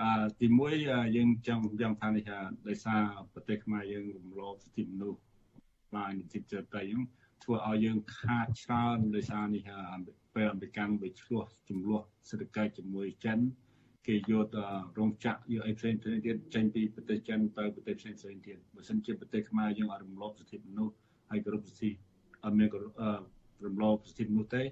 [0.00, 0.72] អឺទីមួយ
[1.16, 2.38] យើងចង់យ៉ាងថានេះថា
[2.68, 3.02] ដោយសារ
[3.32, 5.20] ប្រទេសខ្មែរយើងរំលោភសិទ្ធិមនុស្ស
[5.94, 7.00] បានសិទ្ធិចិត្តហ្នឹង
[7.42, 9.78] ធ្វើឲ្យយើងខាតច្រើនដោយសារនេះថា
[10.34, 13.38] ពេលអមេរិកវាឆ្លោះចំនួនសេដ្ឋកិច្ចជាមួយចិន
[14.06, 14.46] គេយក
[14.98, 20.94] រោងចក្រយកអីផ្សេងផ្សេងទៀតចេញពីប្រទេសចិនទៅប្រទេសផ្សេងផ្សេងទៀតបើសិនជាប្រទេសខ្មែរយើងអត់រំលោភសិទ្ធិមនុស្ស
[21.30, 21.90] ហើយគោរពសិទ្ធិ
[22.44, 22.68] អត់មាន
[23.66, 24.62] រំលោភសិទ្ធិមនុស្សទេ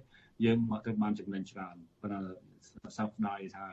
[0.44, 2.20] យើងមកទៅបានចំណេញច្រើនប៉ុន្តែ
[2.98, 3.66] សោកស្ដាយថា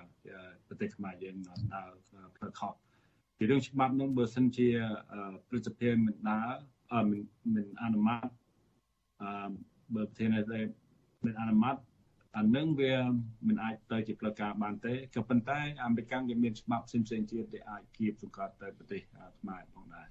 [0.68, 1.36] ប្រទេសខ្មែរយើង
[1.76, 1.91] ដើរ
[2.38, 2.74] ផ្លូវខុស
[3.38, 4.68] ពីរឿងច្បាប់នោះបើសិនជា
[5.47, 7.20] ព្រឹទ្ធសភាមិនដើរមិន
[7.55, 8.28] មិនអនុម័ត
[9.22, 9.51] អឺ
[9.95, 10.60] បើប្រធានទេ
[11.26, 11.76] មិនអនុម័ត
[12.38, 12.96] អានឹងវា
[13.48, 19.02] មិនអាចទៅជាផ្លូវការបានទេក៏ប៉ុន្តែអាមេរិកវាមានច្បាប់ផ្សេងផ្សេងទៀតដែលអាចគៀបសង្កត់ទៅប្រទេស
[19.40, 20.08] ខ្មែរផងដែរ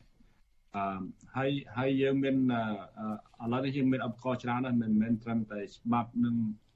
[0.76, 1.02] អឺ
[1.36, 2.36] ហើយហើយយើងមាន
[3.42, 6.34] ឥឡូវនេះយើងមានឧបករណ៍ច្រើនណាស់មិនមែនត្រឹមតែច្បាប់នឹង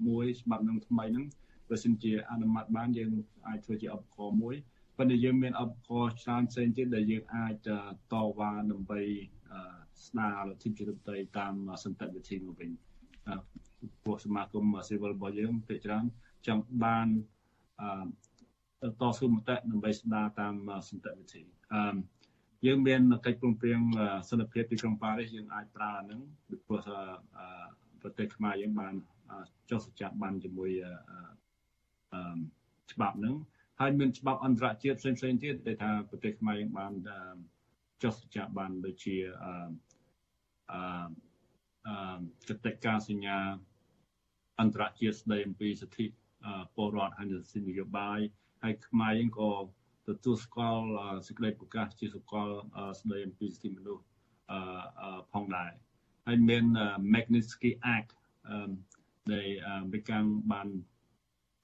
[0.09, 1.27] មួយច្បាប់នឹងថ្មីហ្នឹង
[1.69, 3.11] បើសិនជាអនុម័តបានយើង
[3.49, 4.57] អាចធ្វើជាឧបករណ៍មួយ
[4.99, 7.69] ប៉ុន្តែយើងមានឧបករណ៍ច្រើនផ្សេងទៀតដែលយើងអាច
[8.13, 9.01] តវ៉ាដើម្បី
[10.07, 12.71] ស្ដារលទ្ធិប្រជាធិបតេយ្យតាមសន្តិវិធីមកវិញ
[14.05, 16.05] ពួកសមាគមស៊ីវិលរបស់យើងភាគច្រើន
[16.47, 17.09] ចង់បាន
[17.81, 20.55] អឺតស៊ូមតិដើម្បីស្ដារតាម
[20.89, 21.43] សន្តិវិធី
[21.75, 21.97] អឺ
[22.67, 23.81] យើងមានកិច្ចព្រមព្រៀង
[24.29, 26.81] សន្តិភាពទីក្រុងប៉ារីសយើងអាចប្រើអានឹងពីព្រោះ
[28.03, 28.95] ប្រទេសខ្មែរយើងបាន
[29.71, 30.71] ចុះសច្ចាប័នជាមួយ
[32.13, 32.39] អឺ
[32.93, 33.37] ច្បាប់ហ្នឹង
[33.81, 36.93] ហើយមានច្បាប់អន្តរជាតិផ្សេងផ្សេងទៀតដែលថាប្រទេសខ្មែរយើងបាន
[38.03, 39.53] ចុះសច្ចាប័នដូចជាអឺ
[40.73, 42.19] អឺ
[42.49, 43.39] កតិកាសញ្ញា
[44.63, 46.07] អន្តរជាតិស្ដីអំពីសិទ្ធិ
[46.75, 48.21] ពលរដ្ឋហើយសិទ្ធិនយោបាយ
[48.63, 49.53] ហើយខ្មែរយើងក៏
[50.09, 50.85] ទទួលស្គាល់
[51.27, 52.49] សេចក្តីប្រកាសជាសកល
[53.01, 54.05] ស្ដីអំពីសិទ្ធិមនុស្ស
[55.33, 55.73] ផងដែរ
[56.27, 56.65] ហើយមាន
[57.13, 58.11] Magnitsky Act
[59.33, 60.11] ដែលអមេរិក
[60.53, 60.69] បាន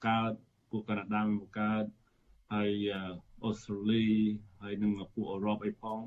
[0.07, 0.33] កើត
[0.69, 1.85] ពួកកាណាដាបង្កើត
[2.53, 2.71] ហើយ
[3.45, 4.05] អូស្ត្រាលី
[4.61, 5.99] ហើយនឹងពួកអឺរ៉ុបអីផង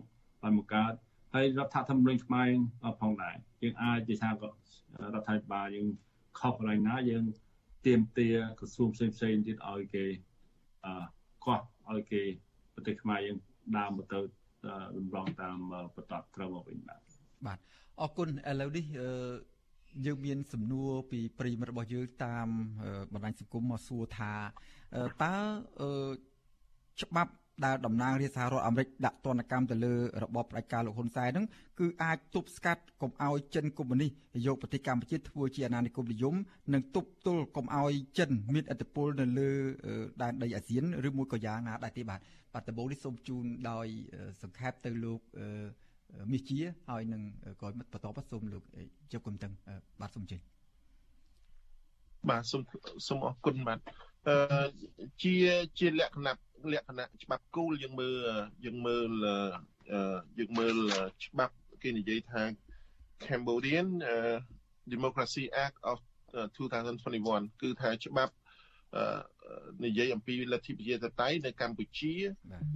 [0.42, 0.92] បានបង្កើត
[1.34, 2.48] ហើយរដ្ឋធម្មនុញ្ញខ្មែរ
[3.00, 4.48] ផងដែរយើងអាចនិយាយថាក៏
[5.14, 5.88] រដ្ឋាភិបាលយើង
[6.38, 7.24] ខុសកន្លែងណាយើង
[7.86, 8.28] ទៀមទា
[8.58, 10.04] ក្រសួងផ្សេងផ្សេងទៀតឲ្យគេ
[10.84, 11.04] អឺ
[11.44, 11.60] កោះ
[11.90, 12.22] ឲ្យគេ
[12.74, 13.38] ប្រទេសខ្មែរយើង
[13.76, 14.20] ដើរមកទៅ
[14.96, 15.56] រំលងតាម
[15.94, 17.00] បន្តត្រូវមកវិញបាទ
[17.46, 17.58] បាទ
[18.00, 18.84] អរគុណឥឡូវនេះ
[20.06, 22.48] យើងមានសំណួរពីប្រិយមិត្តរបស់យើងតាម
[23.12, 24.32] បណ្ដាញសង្គមមកសួរថា
[25.24, 25.34] តើ
[27.02, 27.32] ច្បាប់
[27.64, 31.46] ដែលតំណាងរាជសហរដ្ឋអាមេរិកដាក់ទណ្ឌកម្មទៅលើរបបផ្ដាច់ការលោកហ៊ុនសែនហ្នឹង
[31.80, 34.10] គឺអាចទប់ស្កាត់កុំឲ្យចិនកុម្មុយនីស
[34.46, 36.34] យកប្រទេសកម្ពុជាធ្វើជាអាណានិគមនិយម
[36.74, 39.50] និងទប់ទល់កុំឲ្យចិនមានឥទ្ធិពលនៅលើ
[40.22, 42.20] ដែនដីអាស៊ានឬមួយក៏យ៉ាងណាដែរទេបាទ
[42.54, 43.86] បាទដំបូងនេះសូមជូនដោយ
[44.42, 45.20] សង្ខេបទៅលោក
[46.32, 46.58] មាសជា
[46.88, 47.22] ហើយនឹង
[47.60, 48.62] ក្រោយមិត្តបន្តបាទសូមលោក
[49.12, 49.52] ជប់កំតឹង
[50.00, 50.38] បាទសូមជឿ
[52.30, 52.62] បាទសូម
[53.08, 53.78] សូមអរគុណបាទ
[54.28, 54.36] អឺ
[55.22, 55.34] ជា
[55.78, 56.36] ជាលក្ខណៈ
[56.72, 58.16] លក្ខណៈច្បាប់គោលយើងមើល
[58.64, 59.10] យើងមើល
[60.38, 60.76] យើងមើល
[61.26, 62.42] ច្បាប់គេនិយាយថា
[63.24, 63.88] Cambodian
[64.92, 65.98] Democracy Act of
[66.56, 68.34] 2021គឺថាច្បាប់
[69.84, 72.12] និយាយអំពីលទ្ធិប្រជាធិបតេយ្យនៅកម្ពុជា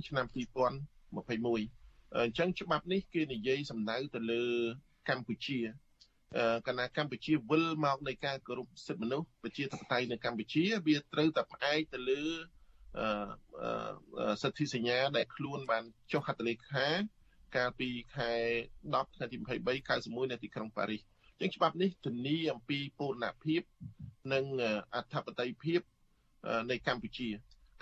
[0.08, 4.44] ឆ្នាំ2021អញ្ចឹងច្បាប់នេះគេនិយាយសំដៅទៅលើ
[5.08, 5.58] កម្ពុជា
[6.68, 12.22] កណាកម្ពុជាវិលមកនៃការគោរពសិទ្ធិមនុស្សប្រជាធិបតេយ្យនៅកម្ពុជា វាត្រូវតែផ្អែកទៅលើ
[14.42, 16.86] សិទ្ធិសញ្ញាដែលខ្លួនបានចុះហត្ថលេខា
[17.56, 18.32] កាលពីខែ
[18.80, 21.02] 10ថ្ងៃទី23 91នៅទីក្រុងប៉ារីស
[21.40, 23.62] អញ្ចឹងច្បាប់នេះធានាអំពីពូរណភាព
[24.32, 24.44] និង
[24.94, 25.80] អធិបតេយ្យភាព
[26.70, 27.28] នៃកម្ពុជា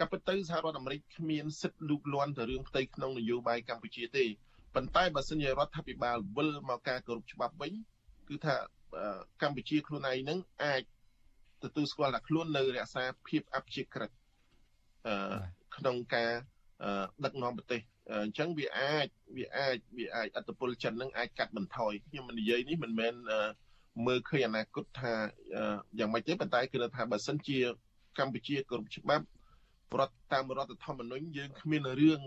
[0.01, 4.25] ក៏ប៉ុន្តែសហរដ្ឋអាមេរិកគ្មានសិទ្ធិលូកលាន់ទៅរឿងផ្ទៃក្នុងនយោបាយកម្ពុជាទេ
[4.75, 7.73] ប៉ុន្តែបើសិនជារដ្ឋាភិបាលវិលមកការគោរពច្បាប់វិញ
[8.29, 8.55] គឺថា
[9.43, 10.83] កម្ពុជាខ្លួនឯងនឹងអាច
[11.63, 14.11] ទទួលស្គាល់ថាខ្លួននៅរក្សាភាពអព្យាក្រឹត
[15.77, 16.33] ក្នុងការ
[17.25, 17.81] ដឹកនាំប្រទេស
[18.11, 23.15] អញ្ចឹងវាអាចវាអាចវាអាចអត្តពលចិននឹងអាចកាត់បន្ថយខ្ញុំនិយាយនេះមិនមែន
[24.07, 25.13] មើលឃើញអនាគតថា
[25.99, 27.59] យ៉ាងម៉េចទេប៉ុន្តែគឺថាបើសិនជា
[28.19, 29.27] កម្ពុជាគ្រប់ច្បាប់
[30.01, 32.21] រដ្ឋតាមរដ្ឋធម្មនុញ្ញយើងគ្មានរឿង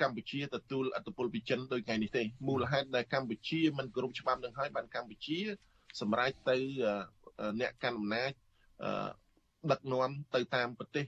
[0.00, 5.38] កម្ពុជាទទួលអត្តពលពីចិនដោយថ្ងៃនេះទេមូលហេតុដែលកម្ពុជាមិនគោរពច្បាប់នឹងហើយបានកម្ពុជា
[6.00, 6.56] សម្រេចទៅ
[7.60, 8.32] អ្នកកាន់អំណាច
[9.70, 11.06] ដឹកនាំទៅតាមប្រទេស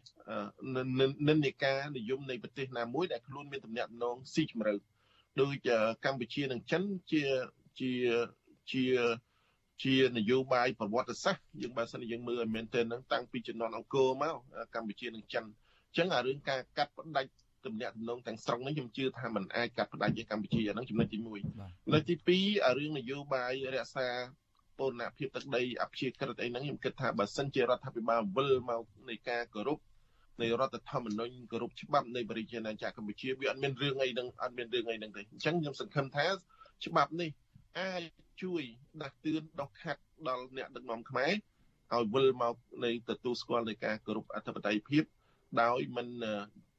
[1.29, 4.75] និន្នាការនិយមនៃប្រទេសណាមួយដែលខ្លួនមានទំនាក់ទំនងស៊ីជម្រៅ
[5.41, 5.69] ដូច
[6.05, 6.83] កម្ពុជានិងចិន
[7.13, 7.23] ជា
[7.81, 7.93] ជា
[8.73, 8.85] ជា
[9.83, 14.35] ជានយោបាយប្រវត្តិសាស្ត្រយើងបើសិនយើងមើលឲ្យមែនទែនហ្នឹងតាំងពីជំនាន់អង្គរមក
[14.75, 17.31] កម្ពុជានិងចិនអញ្ចឹងអារឿងការកាត់ផ្ដាច់
[17.67, 21.27] ទំនាក់ទំនងទាំងស្រុងនេះខ្ញុំជឿថាมันអាចកាត់ផ្ដាច់ជាកម្ពុជាអាហ្នឹងចំណុចទី1
[21.85, 24.09] ចំណុចទី2អារឿងនយោបាយរក្សា
[24.79, 29.79] ពូរណភាពទឹកដីអព្យាក្រឹតអីហ្នឹងខ្ញុំគិតថាបើសិនជារដ្ឋាភិបាលវិលមកនៃការគោរព
[30.41, 36.27] នៃរដ្ឋធម្មនុញ្ញគោរពច្បាប់នៃបរិយាណាចក្រកម្ពុជាវាអត់មានរឿងអីហ្នឹងអត់មានរឿងអីហ្នឹងទេអញ្ចឹងខ្ញុំសង្ឃឹមថា
[36.87, 37.31] ច្បាប់នេះ
[37.81, 38.03] អាច
[38.43, 38.63] ជួយ
[39.03, 41.33] ដាស់តឿនដោះខាត់ដល់អ្នកដឹកនាំខ្មែរ
[41.95, 42.55] ឲ្យវិលមក
[42.85, 45.05] នៃទទួលស្គាល់នៃការគោរពអធិបតេយ្យភាព
[45.63, 46.09] ដោយមិន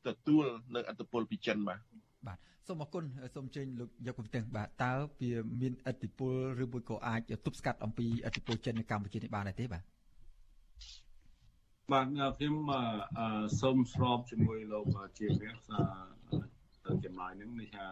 [0.07, 1.79] ទទួលនៅអត្តពលពីចិនបាទ
[2.27, 3.03] បាទសូមអរគុណ
[3.35, 9.83] សូមអញ្ជើញលោកយកកំទាំងបាទតើវាមានអត្តពលឬមួយក៏អាចទប់ស្កាត់អំពីអត្តពលចិននៅកម្ពុជានេះបានទេបាទ
[11.91, 12.55] បាទខ្ញុំ
[13.61, 14.85] សូមស្របជាមួយលោក
[15.17, 15.55] ជាព្រះ
[17.05, 17.87] ចម្លើយនឹងនេះថា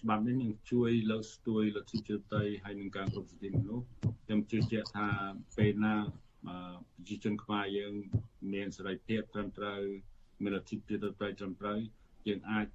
[0.00, 3.86] ច្បាប់នេះនឹងជួយលើកស្ទួយលទ្ធិជាតិហើយនឹងការគ្រប់សិទ្ធិមនុស្ស
[4.24, 5.08] ខ្ញុំជឿជាក់ថា
[5.56, 5.94] ពេលណា
[6.46, 7.94] ប្រជាជនខ្មែរយើង
[8.52, 9.80] មានសេរីភាពត្រឹមត្រូវ
[10.42, 11.78] មានលទ្ធិជាតិត្រឹមត្រូវ
[12.26, 12.68] យើងអាច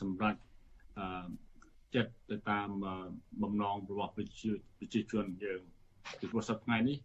[0.00, 0.36] សម្រេច
[1.94, 2.68] ចិត្តទៅតាម
[3.42, 5.60] បំណងរបស់ប្រជាប្រជាជនយើង
[6.18, 6.98] ពីព្រោះសប្តាហ៍នេះ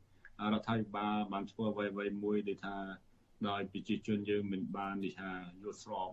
[0.54, 2.76] រដ្ឋាភិបាលបានធ្វើអ្វីៗមួយដែលថា
[3.50, 5.32] ដោយប្រជាជនយើងមិនបាននេះថា
[5.64, 6.12] យល់ស្រប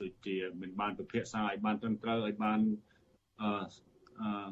[0.00, 2.60] ដូចជាមិនបានពិភាក្សាឲ្យបានត្រឹមត្រូវឲ្យបាន
[3.40, 3.64] អឺ
[4.20, 4.50] អឺ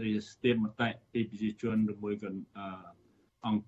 [0.00, 2.30] ដោយស្ទាមមតិពីប្រជាជនឬមួយក៏
[3.46, 3.64] អង្គ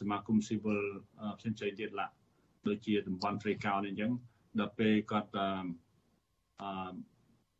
[0.00, 0.80] សមាគមស៊ីវិល
[1.38, 2.06] ផ្សេងៗទៀតឡា
[2.68, 4.12] ដូចជាតំបន់ព្រៃកោណអញ្ចឹង
[4.60, 5.48] ដល់ពេលគាត់អឺ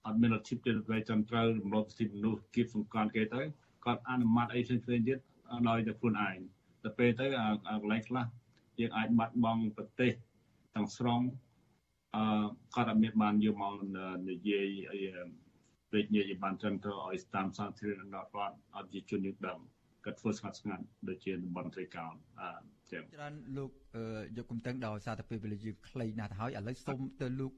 [0.07, 3.43] អត់មានលទ្ធិទៅត្រឹមត្រូវរំលោភសិទ្ធិមនុស្សគៀបសង្កត់គេទៅ
[3.85, 5.19] គាត់អនុម័តអីផ្សេងៗទៀត
[5.69, 6.37] ដោយតែខ្លួនឯង
[6.83, 7.27] ដល់ពេលទៅ
[7.67, 8.27] កន្លែងខ្លះ
[8.81, 10.13] យើងអាចបាត់បង់ប្រទេស
[10.75, 11.21] ទាំងស្រុង
[12.15, 13.75] អឺគាត់អត់មានបានយកមក
[14.29, 14.99] និយាយអី
[15.93, 18.33] ពេកនិយាយបានត្រឹមត្រូវឲ្យតាមសាធារណរដ្ឋ
[18.77, 19.59] ឲ្យជាជនយើងដឹង
[19.97, 23.71] អគាត់ធ្វើស្ងាត់ស្ងាត់ដូចជាតំបន់ត្រីកោណអឺ ចឹងច្រើនលោក
[24.37, 27.53] យកគំតឹងដោយសារតែពេលវេលាយើងខ្លីណាស់ទៅហើយឥឡូវសូមទៅលោក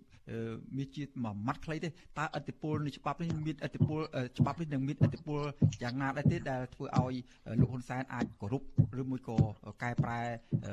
[0.77, 4.01] មានជាតិមួយម៉ាត់ខ្លីទេតើអធិពលនៃច្បាប់នេះមានអធិពល
[4.39, 5.41] ច្បាប់នេះនឹងមានអធិពល
[5.83, 7.15] យ៉ាងណាដែរទេដែលធ្វើឲ្យ
[7.61, 8.63] លោកហ៊ុនសែនអាចគោរព
[9.01, 9.37] ឬមួយក៏
[9.83, 10.21] កែប្រែ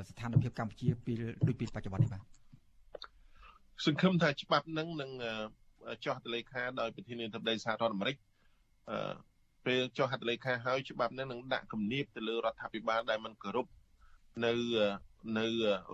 [0.09, 1.13] ស្ថានភាពកម្ពុជាពី
[1.47, 2.21] ដូចពីបច្ចុប្បន្ននេះបាទ
[3.85, 5.11] សង្ឃឹមថាច្បាប់នឹងនឹង
[6.05, 8.15] ចោះតលេខាដោយប្រធានាធិបតីសហរដ្ឋអាមេរិក
[8.89, 9.13] អឺ
[9.65, 13.67] ពេលចុះហត្ថលេខាហើយច្បាប់នេះនឹងដាក់គំនាបទៅលើរដ្ឋាភិបាលដែលមិនគោរព
[14.45, 14.51] នៅ
[15.37, 15.45] នៅ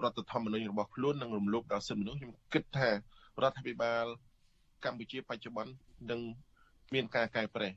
[0.03, 2.93] រដ្ឋធម្មនុញ្ញរបស់ខ្លួននិងរំលោភដល់សិទ្ធិមនុស្សខ្ញុំគិតថារ
[3.49, 4.05] ដ្ឋាភិបាល
[4.85, 5.71] កម្ពុជាបច្ចុប្បន្ន
[6.11, 6.19] នឹង
[6.93, 7.69] មានការកែប្រែ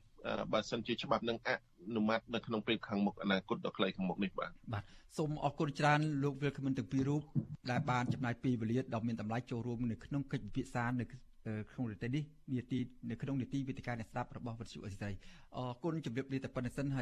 [0.53, 1.49] បើសិនជាច្បាប់នឹងអ
[1.95, 4.83] នុម័តនៅក្នុងពេលខាងមុខអនាគតដ៏ខ្លីខាងមុខនេះបាទបាទ
[5.17, 7.21] សូមអរគុណច្រើនលោកវិលខមមិនទាំងពីររូប
[7.71, 12.23] ដែលបានចំណាយពេលវេលាដ៏មានតម្លៃចូលរួមនៅក្នុងកិច្ចពិភាក្សានៅក្នុងនីតិនេះ
[12.55, 15.11] នីតិនៅក្នុងនីតិវិទ្យាអ្នកស្ដាប់របស់វិទ្យុអេស៊ីសរ៉ៃ
[15.55, 17.01] អរគុណជម្រាបលាតែប៉ុណ្្នេះសិនហើយ